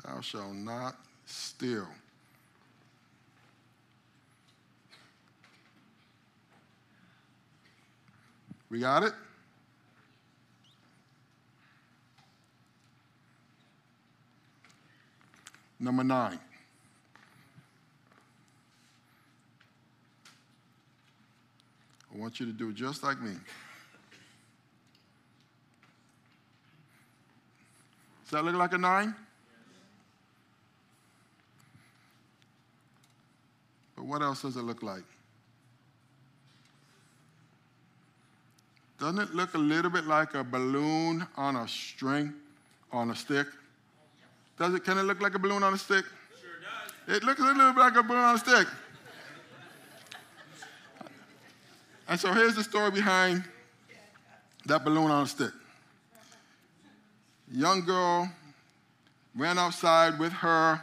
Thou 0.03 0.21
shalt 0.21 0.55
not 0.55 0.97
steal. 1.27 1.87
We 8.71 8.81
got 8.81 9.05
it? 9.05 9.13
Number 15.79 16.03
nine. 16.03 16.41
I 22.13 22.19
want 22.19 22.41
you 22.41 22.47
to 22.47 22.53
do 22.53 22.73
just 22.73 23.03
like 23.03 23.21
me. 23.21 23.33
Does 28.25 28.31
that 28.33 28.45
look 28.45 28.57
like 28.57 28.73
a 28.73 28.79
nine? 28.79 29.15
But 33.95 34.07
what 34.07 34.23
else 34.23 34.43
does 34.43 34.57
it 34.57 34.63
look 34.63 34.83
like? 34.83 35.05
Doesn't 38.99 39.19
it 39.19 39.35
look 39.35 39.55
a 39.55 39.59
little 39.59 39.91
bit 39.91 40.07
like 40.07 40.35
a 40.35 40.43
balloon 40.43 41.27
on 41.37 41.57
a 41.57 41.69
string, 41.69 42.33
on 42.91 43.11
a 43.11 43.15
stick? 43.15 43.47
Does 44.59 44.75
it? 44.75 44.85
Can 44.85 44.97
it 44.97 45.03
look 45.03 45.21
like 45.21 45.35
a 45.35 45.39
balloon 45.39 45.63
on 45.63 45.75
a 45.75 45.79
stick? 45.79 46.05
Sure 46.41 46.51
does. 47.07 47.17
It 47.17 47.25
looks 47.25 47.41
a 47.41 47.45
little 47.45 47.73
bit 47.73 47.81
like 47.81 47.97
a 47.97 48.03
balloon 48.03 48.25
on 48.25 48.35
a 48.37 48.39
stick. 48.39 48.67
And 52.09 52.19
so 52.19 52.33
here's 52.33 52.55
the 52.55 52.65
story 52.65 52.91
behind 52.91 53.45
that 54.65 54.85
balloon 54.85 55.11
on 55.11 55.25
a 55.25 55.27
stick. 55.27 55.53
Young 57.53 57.85
girl 57.85 58.31
ran 59.35 59.59
outside 59.59 60.19
with 60.19 60.33
her 60.33 60.81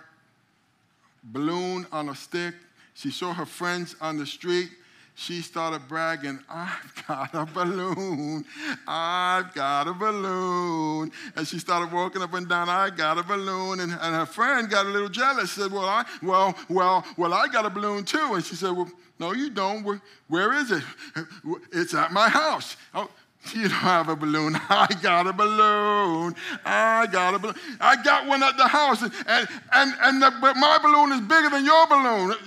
balloon 1.23 1.87
on 1.91 2.09
a 2.09 2.15
stick, 2.15 2.53
she 2.93 3.09
saw 3.09 3.33
her 3.33 3.45
friends 3.45 3.95
on 3.99 4.17
the 4.17 4.25
street. 4.25 4.69
She 5.15 5.41
started 5.41 5.87
bragging, 5.87 6.39
I've 6.49 7.05
got 7.07 7.29
a 7.33 7.45
balloon. 7.45 8.45
I've 8.87 9.53
got 9.53 9.87
a 9.87 9.93
balloon. 9.93 11.11
And 11.35 11.47
she 11.47 11.59
started 11.59 11.93
walking 11.93 12.21
up 12.23 12.33
and 12.33 12.49
down, 12.49 12.67
I 12.67 12.89
got 12.89 13.19
a 13.19 13.23
balloon. 13.23 13.79
And, 13.79 13.91
and 13.91 14.15
her 14.15 14.25
friend 14.25 14.69
got 14.69 14.87
a 14.87 14.89
little 14.89 15.09
jealous, 15.09 15.51
said, 15.51 15.71
Well, 15.71 15.85
I 15.85 16.03
well, 16.23 16.55
well, 16.67 17.05
well, 17.15 17.33
I 17.33 17.47
got 17.47 17.65
a 17.65 17.69
balloon 17.69 18.05
too. 18.05 18.33
And 18.33 18.43
she 18.43 18.55
said, 18.55 18.71
Well, 18.71 18.89
no, 19.19 19.33
you 19.33 19.51
don't. 19.51 19.83
where, 19.83 20.01
where 20.27 20.53
is 20.53 20.71
it? 20.71 20.83
It's 21.71 21.93
at 21.93 22.11
my 22.11 22.27
house. 22.29 22.75
Oh, 22.95 23.09
you 23.51 23.63
don't 23.63 23.71
have 23.71 24.09
a 24.09 24.15
balloon. 24.15 24.55
I 24.69 24.87
got 25.01 25.27
a 25.27 25.33
balloon. 25.33 26.35
I 26.65 27.07
got 27.07 27.35
a 27.35 27.39
balloon. 27.39 27.55
I 27.79 28.01
got 28.01 28.25
one 28.25 28.41
at 28.41 28.57
the 28.57 28.67
house, 28.67 29.01
and 29.01 29.11
and 29.27 29.93
and 30.01 30.21
the, 30.21 30.33
but 30.41 30.55
my 30.55 30.79
balloon 30.81 31.11
is 31.11 31.21
bigger 31.21 31.49
than 31.49 31.65
your 31.65 31.87
balloon. 31.87 32.35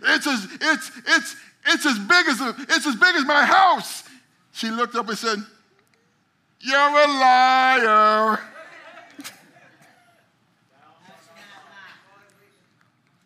It's 0.00 0.28
as 0.28 0.46
it's 0.60 0.90
it's 1.06 1.36
it's 1.66 1.86
as 1.86 1.98
big 1.98 2.26
as 2.28 2.40
it's 2.40 2.86
as 2.86 2.96
big 2.96 3.16
as 3.16 3.24
my 3.24 3.44
house. 3.44 4.04
She 4.52 4.70
looked 4.70 4.94
up 4.94 5.08
and 5.08 5.18
said, 5.18 5.38
"You're 6.60 6.78
a 6.78 7.06
liar." 7.06 8.40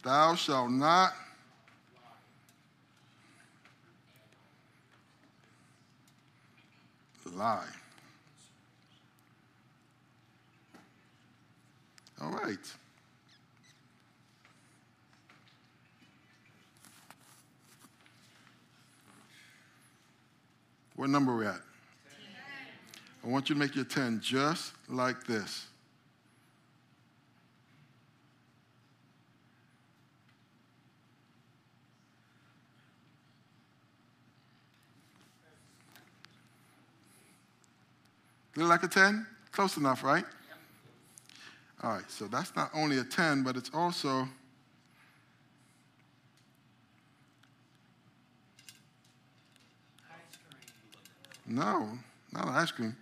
Thou 0.03 0.35
shalt 0.35 0.71
not 0.71 1.15
lie. 7.35 7.65
All 12.21 12.31
right. 12.31 12.59
What 21.03 21.11
number 21.11 21.33
are 21.33 21.37
we 21.37 21.47
at? 21.47 21.55
10. 21.55 21.63
I 23.25 23.27
want 23.27 23.49
you 23.49 23.57
to 23.57 23.59
make 23.59 23.75
your 23.75 23.85
10 23.85 24.21
just 24.23 24.73
like 24.89 25.27
this. 25.27 25.67
Look 38.55 38.69
like 38.69 38.85
a 38.85 38.87
10? 38.87 39.27
Close 39.51 39.77
enough, 39.79 40.05
right? 40.05 40.25
All 41.83 41.95
right, 41.95 42.09
so 42.09 42.27
that's 42.29 42.55
not 42.55 42.71
only 42.73 42.99
a 42.99 43.05
10, 43.05 43.43
but 43.43 43.57
it's 43.57 43.73
also 43.75 44.29
No, 51.53 51.99
not 52.33 52.49
ice 52.49 52.71
cream. 52.71 52.97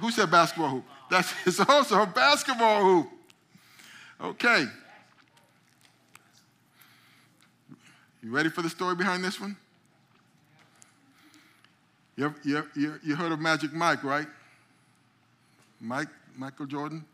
Who 0.00 0.10
said 0.10 0.30
basketball 0.32 0.70
hoop? 0.70 0.84
That's 1.08 1.32
it's 1.46 1.60
also 1.60 2.02
a 2.02 2.06
basketball 2.06 2.82
hoop. 2.82 3.08
Okay. 4.20 4.66
You 8.20 8.30
ready 8.32 8.48
for 8.48 8.62
the 8.62 8.68
story 8.68 8.96
behind 8.96 9.22
this 9.22 9.40
one? 9.40 9.56
You, 12.16 12.34
you, 12.42 12.66
you, 12.74 12.94
you 13.04 13.14
heard 13.14 13.30
of 13.30 13.38
Magic 13.38 13.72
Mike, 13.72 14.02
right? 14.02 14.26
Mike, 15.80 16.08
Michael 16.36 16.66
Jordan? 16.66 17.04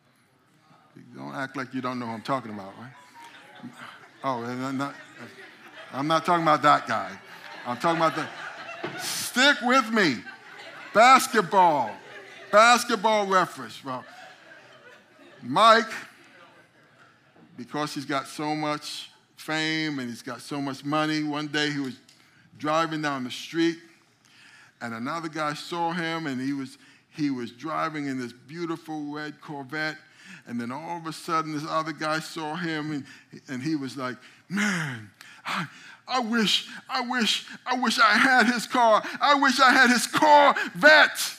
Don't 1.14 1.35
act 1.35 1.59
like 1.59 1.75
you 1.75 1.83
don't 1.83 1.99
know 1.99 2.07
who 2.07 2.12
I'm 2.12 2.23
talking 2.23 2.53
about, 2.53 2.73
right? 2.79 3.70
Oh, 4.23 4.44
I'm 4.44 4.79
not, 4.79 4.94
I'm 5.92 6.07
not 6.07 6.25
talking 6.25 6.42
about 6.42 6.62
that 6.62 6.88
guy. 6.88 7.18
I'm 7.66 7.77
talking 7.77 7.99
about 7.99 8.16
the. 8.16 8.27
Stick 9.01 9.57
with 9.62 9.90
me. 9.90 10.16
Basketball. 10.92 11.90
Basketball 12.51 13.27
reference. 13.27 13.85
Well, 13.85 14.05
Mike, 15.42 15.90
because 17.57 17.94
he's 17.94 18.05
got 18.05 18.27
so 18.27 18.55
much 18.55 19.11
fame 19.37 19.99
and 19.99 20.09
he's 20.09 20.23
got 20.23 20.40
so 20.40 20.61
much 20.61 20.85
money, 20.85 21.23
one 21.23 21.49
day 21.49 21.70
he 21.70 21.81
was 21.81 21.97
driving 22.59 23.03
down 23.03 23.25
the 23.25 23.31
street 23.31 23.79
and 24.81 24.94
another 24.94 25.29
guy 25.29 25.55
saw 25.55 25.92
him 25.92 26.27
and 26.27 26.40
he 26.40 26.53
was 26.53 26.79
he 27.11 27.31
was 27.31 27.53
driving 27.53 28.07
in 28.07 28.18
this 28.18 28.33
beautiful 28.33 29.12
red 29.12 29.40
Corvette 29.40 29.97
and 30.47 30.61
then 30.61 30.70
all 30.70 30.99
of 30.99 31.07
a 31.07 31.12
sudden 31.12 31.55
this 31.55 31.64
other 31.68 31.92
guy 31.92 32.18
saw 32.20 32.55
him 32.55 32.92
and, 32.92 33.05
and 33.49 33.62
he 33.62 33.77
was 33.77 33.97
like 33.97 34.16
man 34.49 35.11
I, 35.47 35.66
I 36.07 36.21
wish 36.21 36.69
I 36.88 37.01
wish 37.01 37.47
I 37.67 37.79
wish 37.79 37.99
I 37.99 38.12
had 38.12 38.47
his 38.47 38.67
car 38.67 39.03
I 39.21 39.35
wish 39.35 39.59
I 39.61 39.71
had 39.71 39.90
his 39.90 40.07
Corvette 40.07 41.37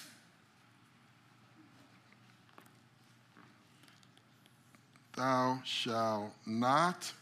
thou 5.15 5.62
shalt 5.63 6.32
not 6.45 7.13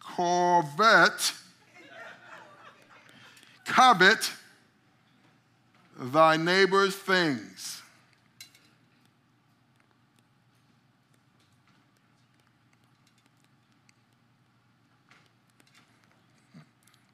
Corvette 0.00 1.32
covet 3.66 4.32
thy 5.98 6.36
neighbor's 6.36 6.94
things. 6.94 7.75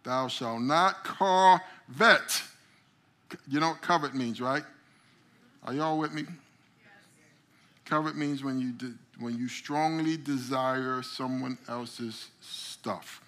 Thou 0.05 0.29
shalt 0.29 0.61
not 0.61 1.05
covet. 1.05 2.43
You 3.49 3.61
know 3.61 3.71
what 3.71 3.83
covet 3.83 4.15
means, 4.15 4.41
right? 4.41 4.65
Are 5.65 5.73
y'all 5.73 5.99
with 5.99 6.13
me? 6.13 6.23
Yes. 6.23 6.91
Covet 7.85 8.17
means 8.17 8.43
when 8.43 8.59
you, 8.59 8.73
de- 8.73 8.95
when 9.19 9.39
you 9.39 9.49
strongly 9.49 10.17
desire 10.17 11.03
someone 11.03 11.57
else's 11.69 12.29
stuff, 12.41 13.23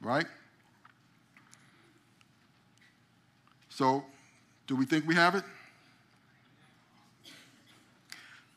right? 0.00 0.26
So 3.68 4.04
do 4.66 4.74
we 4.76 4.86
think 4.86 5.06
we 5.06 5.14
have 5.14 5.34
it? 5.34 5.44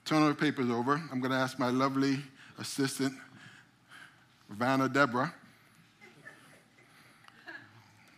Turn 0.06 0.22
our 0.22 0.34
papers 0.34 0.70
over. 0.70 1.02
I'm 1.12 1.20
going 1.20 1.32
to 1.32 1.38
ask 1.38 1.58
my 1.58 1.70
lovely 1.70 2.20
assistant, 2.60 3.14
Vanna 4.50 4.90
Deborah. 4.90 5.34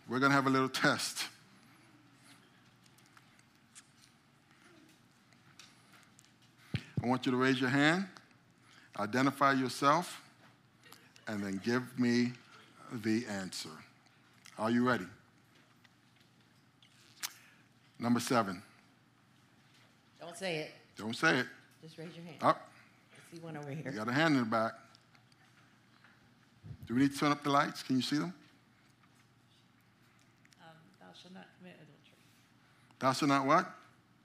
We're 0.08 0.18
going 0.20 0.30
to 0.30 0.36
have 0.36 0.46
a 0.46 0.50
little 0.50 0.68
test. 0.68 1.26
I 7.02 7.06
want 7.06 7.26
you 7.26 7.32
to 7.32 7.38
raise 7.38 7.60
your 7.60 7.70
hand, 7.70 8.06
identify 8.98 9.52
yourself, 9.52 10.22
and 11.28 11.42
then 11.42 11.60
give 11.64 11.98
me 11.98 12.32
the 12.92 13.24
answer. 13.26 13.70
Are 14.58 14.70
you 14.70 14.86
ready? 14.88 15.06
Number 17.98 18.20
seven. 18.20 18.62
Don't 20.20 20.36
say 20.36 20.56
it. 20.56 20.70
Don't 20.96 21.16
say 21.16 21.38
it. 21.38 21.46
Just 21.82 21.98
raise 21.98 22.14
your 22.14 22.24
hand. 22.24 22.38
Up. 22.42 22.68
I 23.12 23.36
see 23.36 23.42
one 23.42 23.56
over 23.56 23.70
here. 23.70 23.84
You 23.84 23.92
got 23.92 24.08
a 24.08 24.12
hand 24.12 24.34
in 24.34 24.40
the 24.40 24.46
back. 24.46 24.72
Do 26.86 26.94
we 26.94 27.02
need 27.02 27.12
to 27.12 27.18
turn 27.18 27.32
up 27.32 27.42
the 27.42 27.50
lights? 27.50 27.82
Can 27.82 27.96
you 27.96 28.02
see 28.02 28.16
them? 28.16 28.32
Um, 30.60 30.68
thou 31.00 31.06
shalt 31.20 31.34
not 31.34 31.46
commit 31.58 31.74
adultery. 31.74 32.18
Thou 32.98 33.12
shalt 33.12 33.28
not 33.28 33.46
what? 33.46 33.70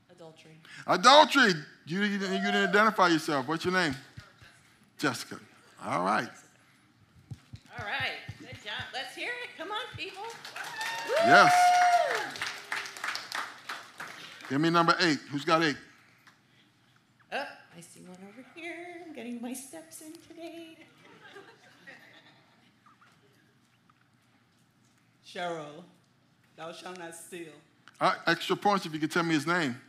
Adultery. 0.09 0.57
Adultery. 0.87 1.53
You, 1.85 2.03
you, 2.03 2.17
didn't, 2.17 2.35
you 2.35 2.51
didn't 2.51 2.69
identify 2.69 3.07
yourself. 3.07 3.47
What's 3.47 3.65
your 3.65 3.73
name? 3.73 3.95
Jessica. 4.97 5.39
All 5.83 6.03
right. 6.03 6.29
All 7.77 7.85
right. 7.85 8.19
Good 8.39 8.49
job. 8.63 8.83
Let's 8.93 9.15
hear 9.15 9.31
it. 9.43 9.57
Come 9.57 9.71
on, 9.71 9.97
people. 9.97 10.23
Yes. 11.25 11.53
Give 14.49 14.61
me 14.61 14.69
number 14.69 14.95
eight. 14.99 15.19
Who's 15.31 15.43
got 15.43 15.63
eight? 15.63 15.77
Oh, 17.33 17.37
I 17.77 17.81
see 17.81 18.01
one 18.01 18.17
over 18.29 18.45
here. 18.53 19.03
I'm 19.05 19.13
getting 19.13 19.41
my 19.41 19.53
steps 19.53 20.01
in 20.01 20.13
today. 20.27 20.77
Cheryl, 25.25 25.85
thou 26.57 26.73
shalt 26.73 26.99
not 26.99 27.15
steal. 27.15 27.53
Uh, 28.01 28.15
extra 28.25 28.55
points 28.55 28.83
if 28.87 28.93
you 28.93 28.99
could 28.99 29.11
tell 29.11 29.21
me 29.21 29.35
his 29.35 29.45
name. 29.45 29.79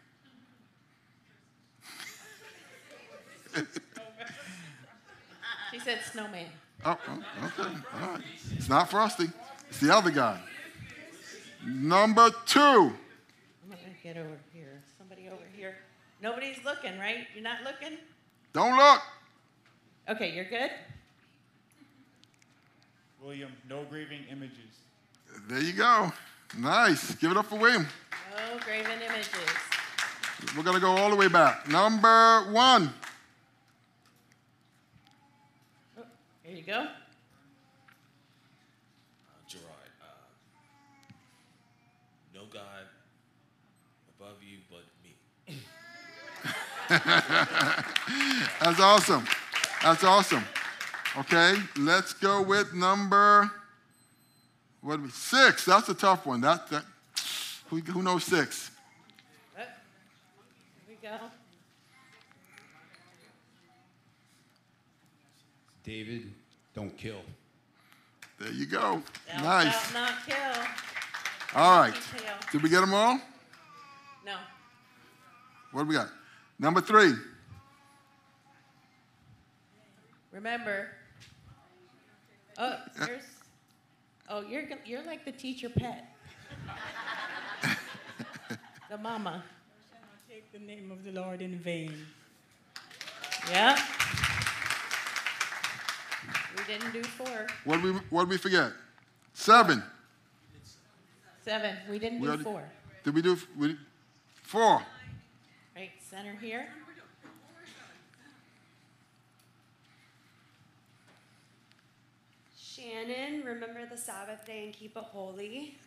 she 5.73 5.79
said 5.79 5.99
snowman. 6.13 6.45
Oh, 6.85 6.99
oh, 7.09 7.25
okay. 7.47 7.71
All 8.03 8.11
right. 8.11 8.21
It's 8.51 8.69
not 8.69 8.91
Frosty. 8.91 9.31
It's 9.71 9.81
the 9.81 9.95
other 9.95 10.11
guy. 10.11 10.39
Number 11.65 12.29
two 12.45 12.61
I'm 12.61 12.93
gonna 13.71 13.81
get 14.03 14.19
over 14.19 14.37
here. 14.53 14.83
Somebody 14.99 15.29
over 15.29 15.47
here. 15.57 15.77
Nobody's 16.21 16.63
looking, 16.67 16.99
right? 16.99 17.27
You're 17.35 17.43
not 17.43 17.63
looking? 17.65 17.97
Don't 18.53 18.77
look. 18.77 19.01
Okay, 20.11 20.35
you're 20.35 20.45
good? 20.45 20.71
William, 23.23 23.53
no 23.71 23.85
graving 23.85 24.25
images. 24.31 24.59
There 25.49 25.63
you 25.63 25.73
go. 25.73 26.13
Nice. 26.59 27.15
Give 27.15 27.31
it 27.31 27.39
up 27.39 27.47
for 27.47 27.57
William. 27.57 27.87
No 28.37 28.59
graven 28.61 29.03
images. 29.03 29.29
We're 30.57 30.63
going 30.63 30.75
to 30.75 30.81
go 30.81 30.93
all 30.93 31.11
the 31.11 31.17
way 31.17 31.29
back. 31.29 31.69
Number 31.69 32.51
one. 32.51 32.95
Oh, 35.99 36.03
Here 36.43 36.57
you 36.57 36.63
go. 36.63 36.81
Uh, 36.81 36.87
Gerard, 39.47 39.67
uh, 40.01 40.07
no 42.35 42.41
God 42.53 42.87
above 44.19 44.37
you 44.43 44.59
but 44.71 44.85
me. 45.05 45.15
That's 48.61 48.81
awesome. 48.81 49.27
That's 49.83 50.05
awesome. 50.05 50.45
Okay, 51.19 51.57
let's 51.77 52.15
go 52.15 52.41
with 52.41 52.73
number 52.73 53.51
what 54.81 55.03
do 55.03 55.11
six. 55.11 55.67
That's 55.67 55.89
a 55.91 55.95
tough 55.95 56.25
one. 56.25 56.41
That, 56.41 56.69
that 56.69 56.85
who, 57.73 57.79
who 57.79 58.03
knows 58.03 58.25
six? 58.25 58.71
Oh, 59.57 59.63
Here 60.87 60.97
we 61.03 61.09
go. 61.09 61.17
David, 65.83 66.31
don't 66.75 66.95
kill. 66.99 67.23
There 68.39 68.53
you 68.53 68.67
go. 68.67 69.03
Thou 69.27 69.43
nice. 69.43 69.73
shalt 69.73 69.95
not 69.95 70.13
kill. 70.27 70.63
All 71.55 71.81
right. 71.81 71.95
Detail. 71.95 72.35
Did 72.51 72.63
we 72.63 72.69
get 72.69 72.81
them 72.81 72.93
all? 72.93 73.19
No. 74.27 74.37
What 75.73 75.85
do 75.85 75.89
we 75.89 75.95
got? 75.95 76.09
Number 76.59 76.83
three. 76.83 77.15
Remember. 80.31 80.89
Oh, 82.59 82.77
here's. 83.07 83.23
Oh, 84.29 84.43
you're 84.43 84.65
you're 84.85 85.05
like 85.05 85.25
the 85.25 85.33
teacher 85.33 85.71
pet. 85.71 86.12
the 88.91 88.99
mama. 88.99 89.43
Take 90.29 90.51
the 90.53 90.59
name 90.59 90.91
of 90.91 91.05
the 91.05 91.13
Lord 91.13 91.43
in 91.43 91.59
vain. 91.59 91.93
Yeah. 93.51 93.79
We 96.57 96.65
didn't 96.65 96.93
do 96.93 97.03
four. 97.03 97.47
What 97.65 97.83
did 97.83 97.85
we 97.85 97.91
what 98.11 98.23
did 98.25 98.31
we 98.31 98.37
forget? 98.39 98.73
Seven. 99.35 99.83
Seven. 101.45 101.77
We 101.91 101.99
didn't 101.99 102.21
We 102.21 102.27
do 102.27 102.33
already- 102.33 102.45
four. 102.45 102.63
Did 103.05 103.15
we 103.15 103.23
do 103.23 103.37
we, 103.59 103.77
four? 104.45 104.81
Right, 105.75 105.91
center 106.09 106.37
here. 106.41 106.69
Shannon, 112.57 113.43
remember 113.45 113.87
the 113.91 113.97
Sabbath 113.97 114.45
day 114.47 114.65
and 114.65 114.73
keep 114.73 114.97
it 114.97 115.03
holy. 115.05 115.79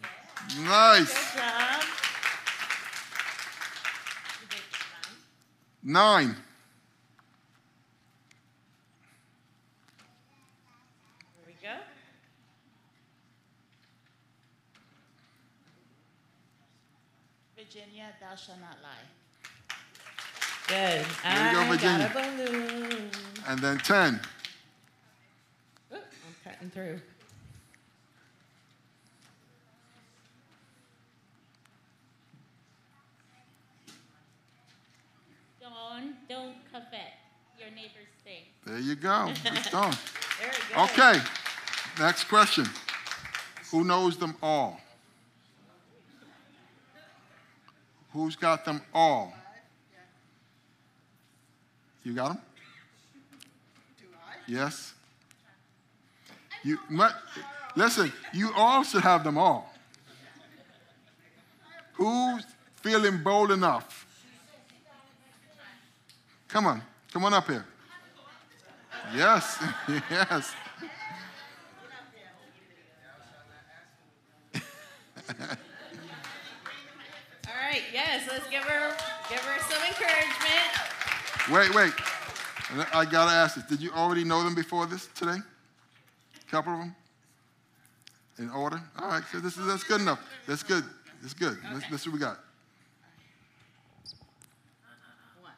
Nice. 0.64 1.14
Good 1.14 1.42
job. 1.42 1.84
Nine. 5.84 6.36
Here 11.36 11.46
we 11.46 11.54
go. 11.62 11.76
Virginia, 17.58 18.08
thou 18.20 18.36
shalt 18.36 18.60
not 18.60 18.78
lie. 18.84 19.06
Good. 20.68 21.06
There 21.24 21.48
you 21.48 21.56
go, 21.56 21.62
I 21.62 21.70
Virginia. 21.70 22.12
got 22.14 22.26
a 22.26 22.38
balloon. 22.38 23.12
And 23.48 23.60
then 23.60 23.78
ten. 23.80 24.20
Oop, 25.94 26.02
I'm 26.02 26.36
cutting 26.44 26.70
through. 26.72 27.00
Dawn, 35.96 36.14
don't 36.28 36.56
covet 36.72 37.14
your 37.58 37.70
neighbor's 37.70 38.10
thing. 38.24 38.44
There 38.66 38.80
you 38.80 38.96
go. 38.96 39.28
It's 39.30 39.72
done. 39.72 39.96
Very. 40.40 40.84
Okay. 40.84 41.22
Next 42.00 42.26
question. 42.26 42.66
Who 43.72 43.84
knows 43.84 44.18
them 44.18 44.36
all? 44.42 44.80
Who's 48.12 48.36
got 48.36 48.66
them 48.66 48.82
all? 48.94 49.34
You 52.04 52.14
got 52.14 52.30
them? 52.30 52.42
Yes. 54.48 54.94
You 56.64 56.78
mu- 56.90 57.06
listen. 57.76 58.12
You 58.34 58.52
all 58.56 58.84
should 58.84 59.02
have 59.02 59.24
them 59.24 59.38
all. 59.38 59.74
Who's 61.94 62.44
feeling 62.82 63.24
bold 63.24 63.52
enough? 63.52 64.05
Come 66.56 66.68
on, 66.68 66.82
come 67.12 67.26
on 67.26 67.34
up 67.34 67.48
here. 67.50 67.66
Yes, 69.14 69.62
yes. 70.10 70.56
All 74.56 75.36
right, 77.62 77.82
yes, 77.92 78.30
let's 78.32 78.48
give 78.50 78.64
her 78.64 78.96
give 79.30 79.40
her 79.40 79.60
some 79.70 79.84
encouragement. 79.86 80.72
Wait, 81.52 81.76
wait. 81.76 81.92
I 82.94 83.04
gotta 83.04 83.32
ask 83.32 83.56
this. 83.56 83.66
Did 83.66 83.82
you 83.82 83.92
already 83.92 84.24
know 84.24 84.42
them 84.42 84.56
before 84.56 84.86
this 84.86 85.08
today? 85.08 85.36
A 85.36 86.50
couple 86.50 86.72
of 86.72 86.80
them? 86.80 86.96
In 88.40 88.50
order? 88.50 88.82
All 88.98 89.10
right, 89.10 89.24
so 89.30 89.42
this 89.42 89.58
is 89.58 89.68
that's 89.68 89.84
good 89.84 90.00
enough. 90.00 90.22
That's 90.48 90.64
good. 90.64 90.86
That's 91.22 91.34
good. 91.34 91.58
Let's, 91.74 91.86
let's 91.92 92.04
see 92.04 92.10
what 92.10 92.14
we 92.14 92.20
got. 92.22 92.40
One. 95.42 95.52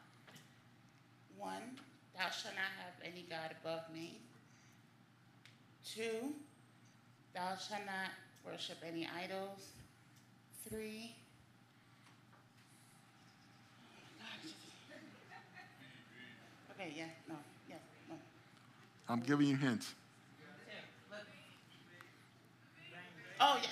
One, 1.38 1.62
thou 2.28 2.34
shalt 2.34 2.56
not 2.56 2.72
have 2.84 2.96
any 3.06 3.26
God 3.30 3.56
above 3.64 3.84
me. 3.94 4.18
Two, 5.86 6.34
thou 7.34 7.56
shalt 7.56 7.86
not 7.86 8.12
worship 8.46 8.80
any 8.86 9.08
idols. 9.24 9.70
Three, 10.68 11.16
okay, 16.72 16.92
yeah, 16.98 17.06
no, 17.30 17.36
yeah, 17.70 17.76
no. 18.10 18.16
I'm 19.08 19.22
giving 19.22 19.48
you 19.48 19.56
hints. 19.56 19.94
Oh, 23.40 23.58
yeah. 23.62 23.70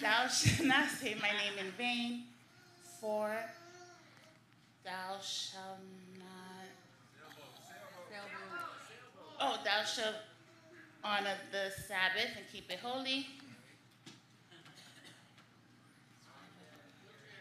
Thou 0.00 0.28
shalt 0.28 0.68
not 0.68 0.88
say 0.90 1.16
my 1.20 1.30
name 1.30 1.58
in 1.58 1.72
vain. 1.72 2.22
Four, 3.00 3.34
thou 4.84 5.18
shalt 5.20 5.80
not. 6.16 6.50
Oh, 9.40 9.58
thou 9.64 9.84
shalt 9.84 10.16
honor 11.02 11.34
the 11.50 11.70
Sabbath 11.70 12.36
and 12.36 12.44
keep 12.52 12.70
it 12.70 12.78
holy. 12.78 13.26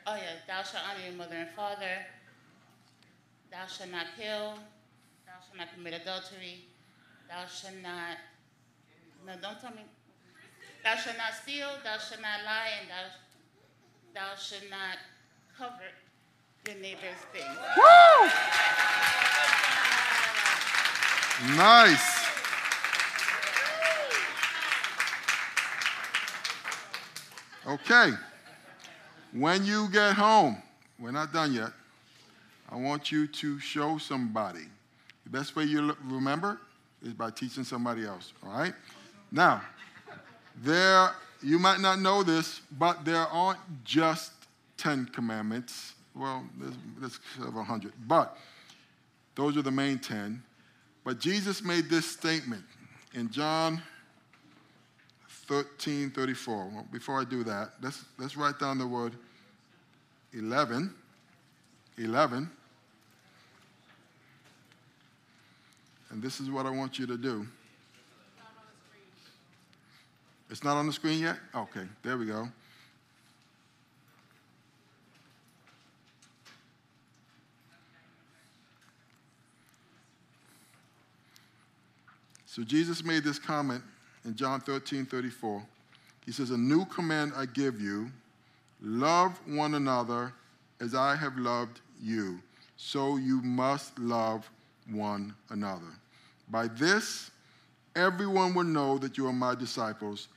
Oh, 0.07 0.15
yeah. 0.15 0.39
Thou 0.47 0.63
shalt 0.63 0.83
honor 0.89 1.03
your 1.05 1.17
mother 1.17 1.35
and 1.35 1.49
father. 1.55 2.05
Thou 3.51 3.65
shalt 3.67 3.91
not 3.91 4.07
kill. 4.17 4.55
Thou 5.25 5.33
shalt 5.45 5.57
not 5.57 5.73
commit 5.75 5.93
adultery. 5.93 6.65
Thou 7.27 7.45
shalt 7.45 7.75
not. 7.83 8.17
No, 9.25 9.33
don't 9.41 9.59
tell 9.59 9.71
me. 9.71 9.83
Thou 10.83 10.95
shalt 10.95 11.17
not 11.17 11.33
steal, 11.33 11.67
thou 11.83 11.97
shalt 11.97 12.21
not 12.21 12.39
lie, 12.45 12.69
and 12.79 12.89
thou, 12.89 13.03
thou 14.15 14.35
shalt 14.35 14.63
not 14.69 14.97
cover 15.57 15.91
your 16.65 16.77
neighbor's 16.77 17.19
things. 17.33 17.57
Woo! 17.75 18.29
Nice. 21.47 22.27
Okay. 27.65 28.11
When 29.31 29.63
you 29.63 29.87
get 29.89 30.15
home, 30.15 30.61
we're 30.99 31.11
not 31.11 31.31
done 31.31 31.53
yet. 31.53 31.71
I 32.69 32.75
want 32.75 33.11
you 33.11 33.25
to 33.27 33.59
show 33.59 33.97
somebody. 33.97 34.65
The 35.23 35.29
best 35.29 35.55
way 35.55 35.63
you 35.63 35.95
remember 36.03 36.59
is 37.01 37.13
by 37.13 37.29
teaching 37.29 37.63
somebody 37.63 38.05
else, 38.05 38.33
all 38.43 38.51
right? 38.51 38.73
Now, 39.31 39.61
there, 40.61 41.11
you 41.41 41.57
might 41.57 41.79
not 41.79 41.99
know 41.99 42.21
this, 42.21 42.61
but 42.77 43.05
there 43.05 43.27
aren't 43.27 43.59
just 43.85 44.33
10 44.77 45.05
commandments. 45.13 45.93
Well, 46.15 46.43
there's, 46.59 46.75
there's 46.99 47.19
several 47.37 47.63
hundred, 47.63 47.93
but 48.07 48.37
those 49.35 49.55
are 49.55 49.61
the 49.61 49.71
main 49.71 49.99
10. 49.99 50.43
But 51.03 51.19
Jesus 51.19 51.63
made 51.63 51.89
this 51.89 52.05
statement 52.05 52.63
in 53.13 53.31
John 53.31 53.81
13 55.47 56.11
34. 56.11 56.71
Well, 56.73 56.87
before 56.91 57.19
I 57.19 57.23
do 57.23 57.43
that, 57.43 57.71
let's, 57.81 58.05
let's 58.17 58.37
write 58.37 58.59
down 58.59 58.77
the 58.77 58.87
word 58.87 59.13
11. 60.33 60.93
11. 61.97 62.49
And 66.11 66.21
this 66.21 66.39
is 66.39 66.49
what 66.49 66.65
I 66.65 66.69
want 66.69 66.97
you 66.97 67.05
to 67.07 67.17
do. 67.17 67.45
It's 70.49 70.63
not 70.63 70.77
on 70.77 70.87
the 70.87 70.93
screen 70.93 71.19
yet? 71.19 71.37
Okay, 71.53 71.85
there 72.03 72.17
we 72.17 72.25
go. 72.25 72.47
So 82.49 82.63
Jesus 82.63 83.03
made 83.03 83.23
this 83.23 83.37
comment 83.37 83.83
in 84.25 84.35
John 84.35 84.59
13 84.59 85.05
34. 85.05 85.63
He 86.25 86.31
says, 86.31 86.49
A 86.49 86.57
new 86.57 86.83
command 86.85 87.31
I 87.37 87.45
give 87.45 87.79
you 87.79 88.09
love 88.81 89.39
one 89.45 89.75
another 89.75 90.33
as 90.81 90.95
I 90.95 91.15
have 91.15 91.37
loved 91.37 91.79
you. 92.01 92.39
So 92.75 93.17
you 93.17 93.39
must 93.43 93.99
love 93.99 94.49
one 94.89 95.35
another. 95.51 95.93
By 96.49 96.69
this, 96.69 97.29
everyone 97.95 98.55
will 98.55 98.63
know 98.63 98.97
that 98.97 99.15
you 99.15 99.27
are 99.27 99.33
my 99.33 99.53
disciples 99.53 100.27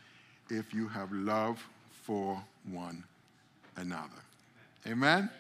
if 0.50 0.74
you 0.74 0.88
have 0.88 1.10
love 1.12 1.66
for 2.02 2.38
one 2.70 3.02
another. 3.76 4.20
Amen? 4.86 5.30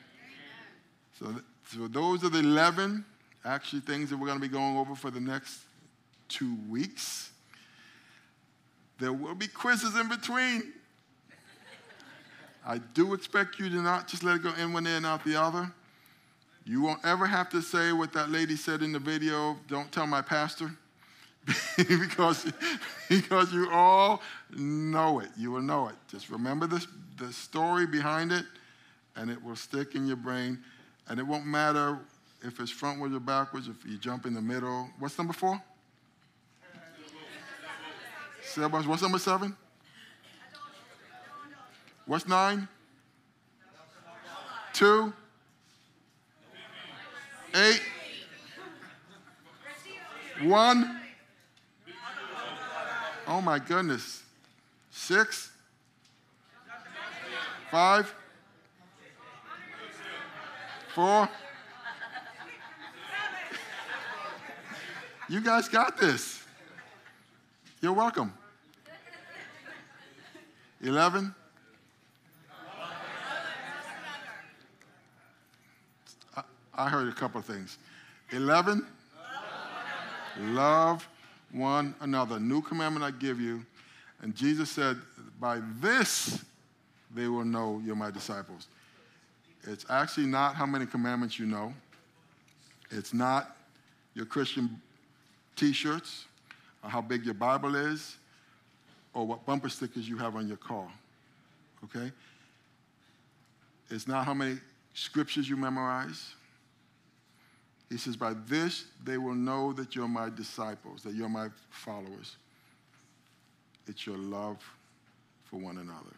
So, 1.18 1.34
so 1.70 1.86
those 1.86 2.24
are 2.24 2.30
the 2.30 2.38
11 2.38 3.04
actually 3.44 3.80
things 3.80 4.08
that 4.08 4.16
we're 4.16 4.28
going 4.28 4.40
to 4.40 4.48
be 4.48 4.48
going 4.48 4.78
over 4.78 4.94
for 4.94 5.10
the 5.10 5.20
next 5.20 5.58
two 6.32 6.56
weeks. 6.68 7.30
There 8.98 9.12
will 9.12 9.34
be 9.34 9.48
quizzes 9.48 9.96
in 9.96 10.08
between. 10.08 10.72
I 12.64 12.78
do 12.78 13.14
expect 13.14 13.58
you 13.58 13.68
to 13.68 13.76
not 13.76 14.06
just 14.06 14.22
let 14.22 14.36
it 14.36 14.42
go 14.42 14.52
in 14.54 14.72
one 14.72 14.86
ear 14.86 14.96
and 14.96 15.06
out 15.06 15.24
the 15.24 15.36
other. 15.36 15.70
You 16.64 16.80
won't 16.80 17.04
ever 17.04 17.26
have 17.26 17.50
to 17.50 17.60
say 17.60 17.92
what 17.92 18.12
that 18.12 18.30
lady 18.30 18.54
said 18.54 18.82
in 18.82 18.92
the 18.92 19.00
video, 19.00 19.56
don't 19.66 19.90
tell 19.90 20.06
my 20.06 20.22
pastor, 20.22 20.70
because, 21.76 22.46
because 23.08 23.52
you 23.52 23.68
all 23.72 24.22
know 24.56 25.18
it. 25.18 25.30
You 25.36 25.50
will 25.50 25.62
know 25.62 25.88
it. 25.88 25.96
Just 26.08 26.30
remember 26.30 26.68
this, 26.68 26.86
the 27.18 27.32
story 27.32 27.84
behind 27.84 28.30
it, 28.30 28.44
and 29.16 29.28
it 29.28 29.42
will 29.42 29.56
stick 29.56 29.96
in 29.96 30.06
your 30.06 30.16
brain. 30.16 30.60
And 31.08 31.18
it 31.18 31.24
won't 31.24 31.46
matter 31.46 31.98
if 32.42 32.60
it's 32.60 32.72
frontwards 32.72 33.16
or 33.16 33.20
backwards, 33.20 33.66
if 33.66 33.84
you 33.84 33.98
jump 33.98 34.24
in 34.24 34.34
the 34.34 34.40
middle. 34.40 34.88
What's 35.00 35.18
number 35.18 35.32
four? 35.32 35.60
Seven. 38.54 38.86
What's 38.86 39.00
number 39.00 39.18
seven? 39.18 39.56
What's 42.04 42.28
nine? 42.28 42.68
Two? 44.74 45.10
Eight? 47.54 47.80
One? 50.42 51.00
Oh 53.26 53.40
my 53.40 53.58
goodness. 53.58 54.22
Six? 54.90 55.50
Five? 57.70 58.14
Four? 60.94 61.26
You 65.30 65.40
guys 65.40 65.70
got 65.70 65.98
this. 65.98 66.44
You're 67.80 67.94
welcome. 67.94 68.34
11? 70.82 71.34
I, 76.36 76.42
I 76.74 76.88
heard 76.88 77.08
a 77.08 77.12
couple 77.12 77.38
of 77.38 77.46
things. 77.46 77.78
11? 78.30 78.86
Love 80.40 81.08
one 81.52 81.94
another. 82.00 82.40
New 82.40 82.62
commandment 82.62 83.04
I 83.04 83.10
give 83.10 83.40
you. 83.40 83.64
And 84.22 84.34
Jesus 84.34 84.70
said, 84.70 84.96
By 85.40 85.60
this 85.80 86.42
they 87.14 87.28
will 87.28 87.44
know 87.44 87.80
you're 87.84 87.96
my 87.96 88.10
disciples. 88.10 88.68
It's 89.64 89.84
actually 89.88 90.26
not 90.26 90.54
how 90.54 90.66
many 90.66 90.86
commandments 90.86 91.38
you 91.38 91.46
know, 91.46 91.72
it's 92.90 93.14
not 93.14 93.56
your 94.14 94.26
Christian 94.26 94.80
t 95.54 95.72
shirts, 95.72 96.24
or 96.82 96.90
how 96.90 97.00
big 97.00 97.24
your 97.24 97.34
Bible 97.34 97.76
is, 97.76 98.16
or 99.14 99.26
what 99.26 99.44
bumper 99.44 99.68
stickers 99.68 100.08
you 100.08 100.16
have 100.18 100.36
on 100.36 100.48
your 100.48 100.56
car. 100.56 100.88
Okay? 101.84 102.10
It's 103.90 104.08
not 104.08 104.24
how 104.24 104.34
many 104.34 104.58
scriptures 104.94 105.48
you 105.48 105.56
memorize. 105.56 106.34
He 107.90 107.98
says, 107.98 108.16
By 108.16 108.34
this 108.46 108.84
they 109.04 109.18
will 109.18 109.34
know 109.34 109.72
that 109.74 109.94
you're 109.94 110.08
my 110.08 110.30
disciples, 110.30 111.02
that 111.02 111.14
you're 111.14 111.28
my 111.28 111.48
followers. 111.70 112.36
It's 113.86 114.06
your 114.06 114.16
love 114.16 114.58
for 115.44 115.56
one 115.56 115.78
another. 115.78 116.16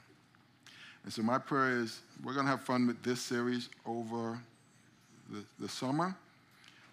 And 1.02 1.12
so, 1.12 1.22
my 1.22 1.38
prayer 1.38 1.78
is 1.78 2.00
we're 2.22 2.32
going 2.32 2.46
to 2.46 2.50
have 2.50 2.62
fun 2.62 2.86
with 2.86 3.02
this 3.02 3.20
series 3.20 3.68
over 3.86 4.38
the, 5.30 5.44
the 5.58 5.68
summer. 5.68 6.14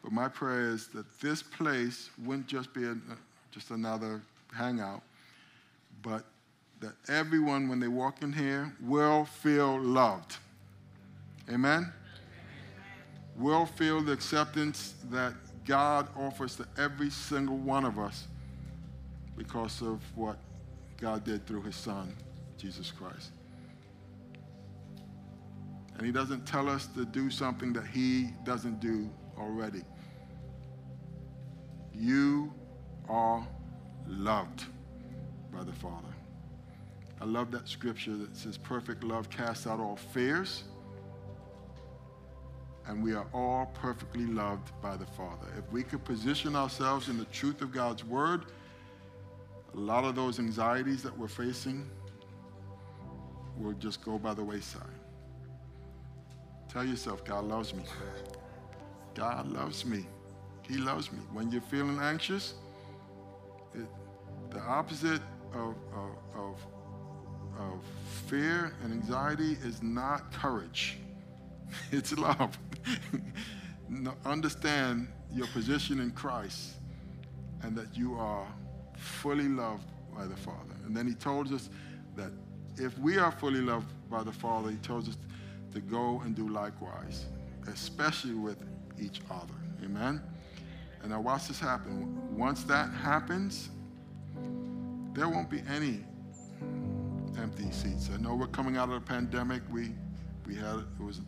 But 0.04 0.12
my 0.12 0.28
prayer 0.28 0.70
is 0.70 0.88
that 0.90 1.06
this 1.22 1.44
place 1.44 2.10
wouldn't 2.24 2.48
just 2.48 2.74
be 2.74 2.86
a, 2.86 2.98
just 3.52 3.72
another 3.72 4.22
hangout, 4.54 5.04
but 6.02 6.26
that 6.80 6.94
everyone, 7.08 7.68
when 7.68 7.80
they 7.80 7.88
walk 7.88 8.24
in 8.24 8.34
here, 8.34 8.74
will 8.82 9.26
feel 9.26 9.80
loved. 9.80 10.38
Amen? 11.50 11.92
Will 13.38 13.66
feel 13.66 14.02
the 14.02 14.12
acceptance 14.12 14.96
that 15.12 15.34
God 15.66 16.08
offers 16.18 16.56
to 16.56 16.68
every 16.78 17.10
single 17.10 17.58
one 17.58 17.86
of 17.86 18.00
us 18.00 18.28
because 19.38 19.82
of 19.82 20.02
what 20.16 20.38
God 21.00 21.24
did 21.24 21.46
through 21.46 21.62
his 21.64 21.76
son, 21.76 22.16
Jesus 22.58 22.92
Christ. 22.92 23.32
And 25.96 26.06
he 26.06 26.12
doesn't 26.12 26.48
tell 26.48 26.68
us 26.68 26.88
to 26.96 27.06
do 27.06 27.30
something 27.30 27.74
that 27.74 27.86
he 27.86 28.30
doesn't 28.44 28.80
do 28.80 29.10
already. 29.38 29.84
You 31.94 32.52
are 33.08 33.48
loved 34.08 34.66
by 35.52 35.64
the 35.64 35.74
Father. 35.74 36.14
I 37.20 37.26
love 37.26 37.52
that 37.52 37.68
scripture 37.68 38.16
that 38.18 38.36
says, 38.36 38.58
Perfect 38.58 39.04
love 39.04 39.30
casts 39.30 39.68
out 39.68 39.80
all 39.80 39.96
fears. 39.96 40.64
And 42.88 43.04
we 43.04 43.14
are 43.14 43.28
all 43.34 43.68
perfectly 43.76 44.26
loved 44.26 44.72
by 44.82 44.98
the 44.98 45.06
Father. 45.06 45.48
If 45.58 45.72
we 45.72 45.84
could 45.84 46.04
position 46.04 46.56
ourselves 46.56 47.10
in 47.10 47.18
the 47.18 47.26
truth 47.26 47.62
of 47.62 47.72
God's 47.72 48.04
word, 48.04 48.46
a 49.74 49.78
lot 49.78 50.04
of 50.04 50.16
those 50.16 50.40
anxieties 50.40 51.04
that 51.04 51.18
we're 51.18 51.28
facing 51.28 51.88
will 53.58 53.74
just 53.74 54.04
go 54.04 54.18
by 54.18 54.34
the 54.34 54.44
wayside. 54.44 54.82
Tell 56.68 56.84
yourself, 56.84 57.24
God 57.24 57.46
loves 57.46 57.74
me. 57.74 57.84
God 59.14 59.48
loves 59.52 59.86
me. 59.86 60.08
He 60.68 60.78
loves 60.78 61.12
me. 61.12 61.20
When 61.34 61.52
you're 61.52 61.62
feeling 61.62 62.00
anxious, 62.00 62.56
it, 63.74 63.86
the 64.50 64.60
opposite 64.60 65.22
of, 65.54 65.76
of, 66.36 66.58
of, 67.60 67.84
fear 68.28 68.74
and 68.84 68.94
anxiety 68.94 69.58
is 69.64 69.84
not 69.84 70.32
courage, 70.32 70.98
it's 71.92 72.18
love. 72.18 72.58
understand 74.26 75.08
your 75.34 75.48
position 75.48 76.00
in 76.00 76.12
Christ 76.12 76.76
and 77.64 77.76
that 77.76 77.96
you 77.96 78.16
are 78.16 78.48
fully 78.98 79.48
loved 79.48 79.86
by 80.16 80.26
the 80.26 80.36
Father. 80.36 80.76
And 80.86 80.96
then 80.96 81.08
he 81.08 81.14
told 81.14 81.52
us 81.52 81.70
that 82.16 82.32
if 82.78 82.98
we 83.00 83.18
are 83.18 83.32
fully 83.32 83.62
loved 83.62 83.88
by 84.10 84.24
the 84.24 84.32
Father, 84.32 84.72
he 84.72 84.78
tells 84.78 85.10
us 85.10 85.18
to 85.74 85.80
go 85.80 86.22
and 86.22 86.36
do 86.36 86.48
likewise, 86.50 87.26
especially 87.68 88.34
with 88.34 88.64
each 89.00 89.22
other. 89.30 89.54
Amen? 89.84 90.22
And 91.02 91.12
now 91.12 91.22
watch 91.22 91.48
this 91.48 91.60
happen. 91.60 92.38
Once 92.38 92.64
that 92.64 92.92
happens, 92.92 93.70
there 95.14 95.28
won't 95.28 95.50
be 95.50 95.62
any 95.70 96.04
empty 97.38 97.70
seats. 97.72 98.10
I 98.14 98.18
know 98.18 98.36
we're 98.36 98.48
coming 98.48 98.78
out 98.78 98.90
of 98.90 98.96
the 98.96 99.02
pandemic. 99.02 99.62
We 99.72 99.92
we 100.46 100.56
had 100.56 100.78
it 100.78 101.04
was 101.04 101.22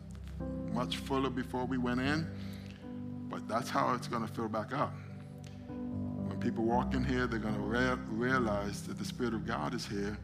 much 0.72 0.96
fuller 0.98 1.30
before 1.30 1.64
we 1.64 1.78
went 1.78 2.00
in, 2.00 2.26
but 3.28 3.46
that's 3.48 3.70
how 3.70 3.94
it's 3.94 4.08
going 4.08 4.26
to 4.26 4.32
fill 4.32 4.48
back 4.48 4.72
up. 4.72 4.94
When 5.68 6.38
people 6.40 6.64
walk 6.64 6.94
in 6.94 7.04
here, 7.04 7.26
they're 7.26 7.38
going 7.38 7.54
to 7.54 7.60
rea- 7.60 7.98
realize 8.08 8.82
that 8.82 8.98
the 8.98 9.04
Spirit 9.04 9.34
of 9.34 9.46
God 9.46 9.74
is 9.74 9.86
here, 9.86 10.16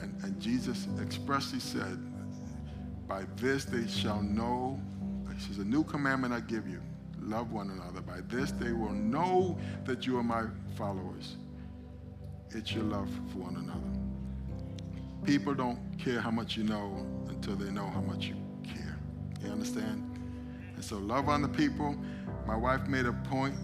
and, 0.00 0.20
and 0.24 0.40
Jesus 0.40 0.88
expressly 1.00 1.60
said, 1.60 1.98
"By 3.06 3.24
this 3.36 3.64
they 3.64 3.86
shall 3.86 4.22
know." 4.22 4.80
He 5.34 5.44
says, 5.44 5.58
"A 5.58 5.64
new 5.64 5.84
commandment 5.84 6.34
I 6.34 6.40
give 6.40 6.68
you." 6.68 6.82
love 7.28 7.52
one 7.52 7.70
another. 7.70 8.00
By 8.00 8.20
this 8.28 8.52
they 8.52 8.72
will 8.72 8.92
know 8.92 9.58
that 9.84 10.06
you 10.06 10.18
are 10.18 10.22
my 10.22 10.44
followers. 10.76 11.36
It's 12.50 12.72
your 12.72 12.84
love 12.84 13.08
for 13.30 13.38
one 13.38 13.56
another. 13.56 13.80
People 15.24 15.54
don't 15.54 15.78
care 15.98 16.20
how 16.20 16.30
much 16.30 16.56
you 16.56 16.64
know 16.64 17.06
until 17.28 17.56
they 17.56 17.70
know 17.70 17.86
how 17.86 18.00
much 18.00 18.24
you 18.26 18.36
care. 18.64 18.96
You 19.44 19.50
understand? 19.50 20.02
And 20.74 20.84
so 20.84 20.96
love 20.96 21.28
on 21.28 21.42
the 21.42 21.48
people. 21.48 21.94
My 22.46 22.56
wife 22.56 22.86
made 22.86 23.04
a 23.04 23.12
point 23.12 23.54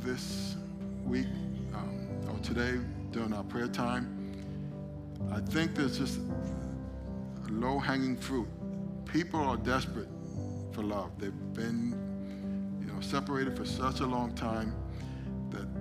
this 0.00 0.56
week, 1.04 1.28
um, 1.72 2.08
or 2.28 2.38
today 2.40 2.80
during 3.12 3.32
our 3.32 3.44
prayer 3.44 3.68
time, 3.68 4.12
I 5.32 5.40
think 5.40 5.74
there's 5.74 5.98
just 5.98 6.18
low 7.48 7.78
hanging 7.78 8.16
fruit. 8.16 8.48
People 9.04 9.40
are 9.40 9.56
desperate 9.56 10.08
for 10.72 10.82
love. 10.82 11.10
They've 11.18 11.32
been, 11.54 12.76
you 12.80 12.92
know, 12.92 13.00
separated 13.00 13.56
for 13.56 13.64
such 13.64 14.00
a 14.00 14.06
long 14.06 14.34
time 14.34 14.74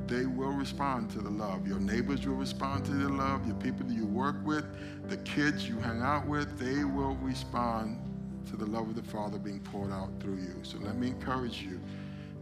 they 0.08 0.26
will 0.26 0.52
respond 0.52 1.10
to 1.12 1.20
the 1.20 1.30
love. 1.30 1.68
Your 1.68 1.80
neighbors 1.80 2.26
will 2.26 2.36
respond 2.36 2.86
to 2.86 2.92
the 2.92 3.10
love. 3.10 3.46
Your 3.48 3.56
people 3.56 3.86
that 3.88 3.94
you 3.94 4.06
work 4.06 4.36
with, 4.44 4.66
the 5.10 5.18
kids 5.18 5.68
you 5.68 5.80
hang 5.80 6.02
out 6.02 6.28
with, 6.28 6.60
they 6.60 6.84
will 6.84 7.16
respond 7.16 8.00
to 8.48 8.56
the 8.56 8.66
love 8.66 8.88
of 8.90 8.96
the 8.96 9.04
Father 9.04 9.40
being 9.40 9.60
poured 9.60 9.92
out 9.92 10.10
through 10.20 10.38
you. 10.38 10.56
So 10.64 10.78
let 10.80 10.96
me 10.96 11.08
encourage 11.08 11.62
you 11.62 11.80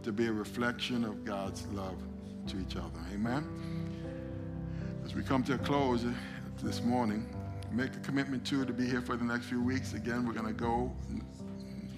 to 0.02 0.12
be 0.12 0.26
a 0.26 0.32
reflection 0.32 1.04
of 1.04 1.24
God's 1.24 1.66
love 1.68 1.96
to 2.48 2.60
each 2.60 2.76
other. 2.76 3.00
Amen. 3.14 3.46
As 5.04 5.14
we 5.14 5.22
come 5.22 5.42
to 5.44 5.54
a 5.54 5.58
close 5.58 6.04
this 6.62 6.82
morning, 6.82 7.26
make 7.72 7.94
a 7.94 8.00
commitment 8.00 8.44
to 8.46 8.64
to 8.64 8.72
be 8.72 8.86
here 8.86 9.00
for 9.00 9.16
the 9.16 9.24
next 9.24 9.46
few 9.46 9.62
weeks. 9.62 9.94
Again, 9.94 10.26
we're 10.26 10.34
going 10.34 10.46
to 10.46 10.52
go 10.52 10.94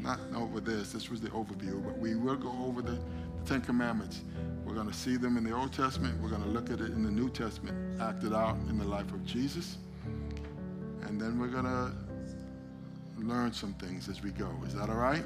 not 0.00 0.20
over 0.34 0.60
this. 0.60 0.92
This 0.92 1.10
was 1.10 1.20
the 1.20 1.28
overview, 1.30 1.84
but 1.84 1.98
we 1.98 2.14
will 2.14 2.36
go 2.36 2.52
over 2.64 2.82
the, 2.82 2.92
the 2.92 3.44
Ten 3.44 3.60
Commandments. 3.60 4.20
We're 4.76 4.82
going 4.82 4.92
to 4.92 5.00
see 5.00 5.16
them 5.16 5.38
in 5.38 5.44
the 5.44 5.52
Old 5.52 5.72
Testament. 5.72 6.20
We're 6.20 6.28
going 6.28 6.42
to 6.42 6.50
look 6.50 6.68
at 6.68 6.82
it 6.82 6.92
in 6.92 7.02
the 7.02 7.10
New 7.10 7.30
Testament, 7.30 7.98
acted 7.98 8.34
out 8.34 8.56
in 8.68 8.76
the 8.76 8.84
life 8.84 9.10
of 9.10 9.24
Jesus. 9.24 9.78
And 11.04 11.18
then 11.18 11.40
we're 11.40 11.48
going 11.48 11.64
to 11.64 11.92
learn 13.16 13.54
some 13.54 13.72
things 13.72 14.06
as 14.10 14.22
we 14.22 14.32
go. 14.32 14.50
Is 14.66 14.74
that 14.74 14.90
all 14.90 14.96
right? 14.96 15.24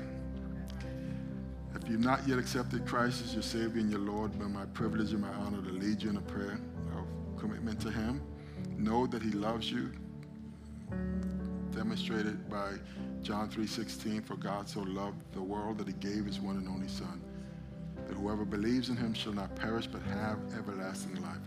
If 1.75 1.89
you've 1.89 1.99
not 1.99 2.29
yet 2.29 2.39
accepted 2.39 2.87
Christ 2.87 3.25
as 3.25 3.35
your 3.35 3.43
Savior 3.43 3.81
and 3.81 3.91
your 3.91 3.99
Lord, 3.99 4.39
by 4.39 4.47
my 4.47 4.67
privilege 4.67 5.11
and 5.11 5.21
my 5.21 5.33
honor 5.33 5.61
to 5.63 5.73
lead 5.73 6.01
you 6.01 6.11
in 6.11 6.17
a 6.17 6.23
prayer 6.23 6.61
of 6.97 7.37
commitment 7.37 7.81
to 7.81 7.91
Him, 7.91 8.23
know 8.79 9.05
that 9.09 9.21
He 9.21 9.33
loves 9.33 9.69
you, 9.69 9.91
demonstrated 11.75 12.49
by 12.49 12.75
John 13.25 13.51
3:16, 13.51 14.25
for 14.25 14.37
God 14.37 14.69
so 14.69 14.83
loved 14.83 15.21
the 15.33 15.43
world 15.43 15.79
that 15.79 15.89
He 15.89 15.95
gave 15.95 16.25
His 16.27 16.39
one 16.39 16.57
and 16.57 16.69
only 16.69 16.87
Son, 16.87 17.21
that 18.11 18.17
whoever 18.17 18.45
believes 18.45 18.89
in 18.89 18.97
Him 18.97 19.15
shall 19.15 19.33
not 19.33 19.55
perish 19.55 19.87
but 19.87 20.03
have 20.03 20.39
everlasting 20.59 21.15
life. 21.23 21.39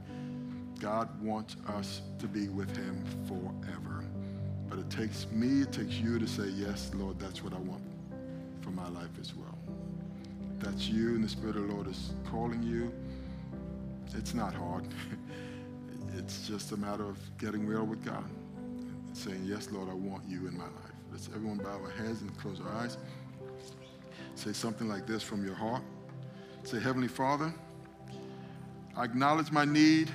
God 0.79 1.09
wants 1.21 1.57
us 1.67 2.01
to 2.19 2.27
be 2.27 2.47
with 2.47 2.73
Him 2.75 3.03
forever. 3.27 4.05
But 4.69 4.79
it 4.79 4.89
takes 4.89 5.27
me, 5.29 5.63
it 5.63 5.73
takes 5.73 5.95
you 5.95 6.19
to 6.19 6.27
say, 6.27 6.47
Yes, 6.47 6.91
Lord, 6.93 7.19
that's 7.19 7.43
what 7.43 7.53
I 7.53 7.57
want 7.57 7.83
for 8.61 8.69
my 8.69 8.87
life 8.89 9.11
as 9.19 9.35
well. 9.35 9.57
That's 10.59 10.87
you 10.87 11.15
and 11.15 11.23
the 11.23 11.27
Spirit 11.27 11.57
of 11.57 11.67
the 11.67 11.73
Lord 11.73 11.87
is 11.87 12.13
calling 12.31 12.63
you, 12.63 12.93
it's 14.15 14.33
not 14.33 14.53
hard. 14.53 14.85
it's 16.17 16.47
just 16.47 16.71
a 16.71 16.77
matter 16.77 17.03
of 17.03 17.17
getting 17.37 17.67
real 17.67 17.83
with 17.83 18.05
God 18.05 18.23
and 18.55 19.17
saying, 19.17 19.43
Yes, 19.45 19.69
Lord, 19.69 19.89
I 19.89 19.93
want 19.93 20.23
you 20.29 20.47
in 20.47 20.57
my 20.57 20.63
life. 20.63 20.93
Let's 21.11 21.27
everyone 21.35 21.57
bow 21.57 21.81
our 21.83 21.91
heads 21.91 22.21
and 22.21 22.35
close 22.37 22.61
our 22.61 22.71
eyes. 22.71 22.97
Say 24.35 24.53
something 24.53 24.87
like 24.87 25.05
this 25.05 25.21
from 25.21 25.45
your 25.45 25.55
heart. 25.55 25.83
Say, 26.63 26.79
Heavenly 26.79 27.09
Father, 27.09 27.53
I 28.95 29.03
acknowledge 29.03 29.51
my 29.51 29.65
need 29.65 30.09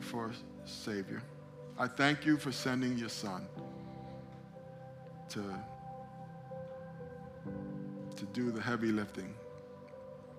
for 0.00 0.26
a 0.28 0.32
Savior. 0.68 1.22
I 1.78 1.86
thank 1.86 2.24
you 2.24 2.38
for 2.38 2.50
sending 2.50 2.96
your 2.96 3.10
Son 3.10 3.46
to, 5.28 5.42
to 8.16 8.24
do 8.32 8.50
the 8.50 8.60
heavy 8.60 8.90
lifting, 8.90 9.34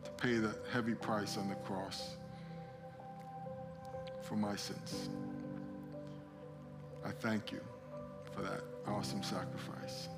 to 0.04 0.12
pay 0.12 0.38
the 0.38 0.56
heavy 0.74 0.96
price 0.96 1.38
on 1.38 1.50
the 1.50 1.56
cross 1.56 2.16
for 4.24 4.36
my 4.36 4.56
sins. 4.56 5.10
I 7.06 7.12
thank 7.12 7.52
you 7.52 7.62
for 8.34 8.42
that 8.42 8.64
awesome 8.88 9.22
sacrifice. 9.22 10.10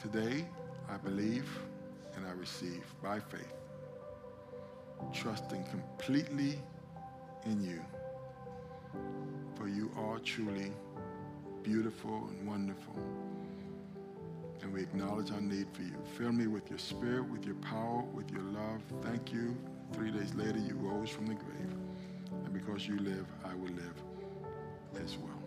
Today, 0.00 0.44
I 0.88 0.96
believe 0.98 1.48
and 2.16 2.26
I 2.26 2.32
receive 2.32 2.84
by 3.02 3.20
faith, 3.20 3.54
trusting 5.12 5.64
completely 5.64 6.58
in 7.46 7.62
you. 7.62 7.80
For 9.56 9.68
you 9.68 9.90
are 9.96 10.18
truly 10.18 10.72
beautiful 11.62 12.28
and 12.28 12.46
wonderful. 12.46 12.94
And 14.62 14.72
we 14.72 14.82
acknowledge 14.82 15.30
our 15.30 15.40
need 15.40 15.66
for 15.72 15.82
you. 15.82 15.94
Fill 16.16 16.32
me 16.32 16.46
with 16.46 16.70
your 16.70 16.78
spirit, 16.78 17.28
with 17.28 17.44
your 17.44 17.56
power, 17.56 18.02
with 18.14 18.30
your 18.30 18.42
love. 18.42 18.80
Thank 19.02 19.32
you. 19.32 19.56
Three 19.92 20.10
days 20.10 20.34
later, 20.34 20.58
you 20.58 20.74
rose 20.76 21.10
from 21.10 21.26
the 21.26 21.34
grave. 21.34 21.74
And 22.44 22.52
because 22.52 22.86
you 22.88 22.98
live, 22.98 23.26
I 23.44 23.54
will 23.54 23.72
live 23.72 24.02
as 25.02 25.16
well. 25.18 25.42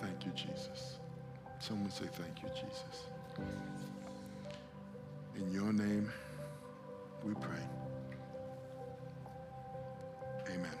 Thank 0.00 0.26
you, 0.26 0.32
Jesus. 0.32 1.01
Someone 1.62 1.90
say, 1.92 2.06
Thank 2.12 2.42
you, 2.42 2.48
Jesus. 2.56 3.04
In 5.36 5.52
your 5.52 5.72
name, 5.72 6.10
we 7.24 7.34
pray. 7.34 7.62
Amen. 10.48 10.72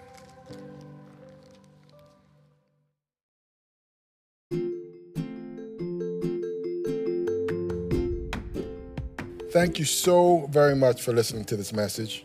Thank 9.52 9.78
you 9.78 9.84
so 9.84 10.48
very 10.50 10.74
much 10.74 11.00
for 11.00 11.12
listening 11.12 11.44
to 11.44 11.56
this 11.56 11.72
message. 11.72 12.24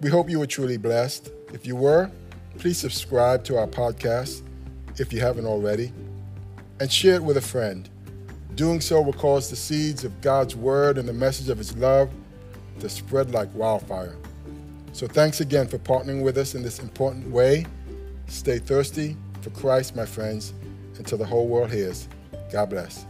We 0.00 0.08
hope 0.08 0.30
you 0.30 0.38
were 0.38 0.46
truly 0.46 0.78
blessed. 0.78 1.30
If 1.52 1.66
you 1.66 1.76
were, 1.76 2.10
please 2.56 2.78
subscribe 2.78 3.44
to 3.44 3.58
our 3.58 3.66
podcast 3.66 4.40
if 4.96 5.12
you 5.12 5.20
haven't 5.20 5.44
already 5.44 5.92
and 6.80 6.90
share 6.90 7.14
it 7.14 7.22
with 7.22 7.36
a 7.36 7.42
friend. 7.42 7.88
Doing 8.54 8.80
so 8.80 9.00
will 9.00 9.12
cause 9.12 9.48
the 9.48 9.56
seeds 9.56 10.04
of 10.04 10.20
God's 10.20 10.56
word 10.56 10.98
and 10.98 11.08
the 11.08 11.12
message 11.12 11.48
of 11.48 11.58
his 11.58 11.76
love 11.76 12.10
to 12.80 12.88
spread 12.88 13.30
like 13.30 13.54
wildfire. 13.54 14.16
So 14.92 15.06
thanks 15.06 15.40
again 15.40 15.68
for 15.68 15.78
partnering 15.78 16.22
with 16.22 16.36
us 16.36 16.54
in 16.54 16.62
this 16.62 16.80
important 16.80 17.30
way. 17.30 17.66
Stay 18.26 18.58
thirsty 18.58 19.16
for 19.42 19.50
Christ, 19.50 19.94
my 19.94 20.06
friends, 20.06 20.52
until 20.98 21.18
the 21.18 21.24
whole 21.24 21.46
world 21.46 21.70
hears. 21.70 22.08
God 22.50 22.70
bless. 22.70 23.06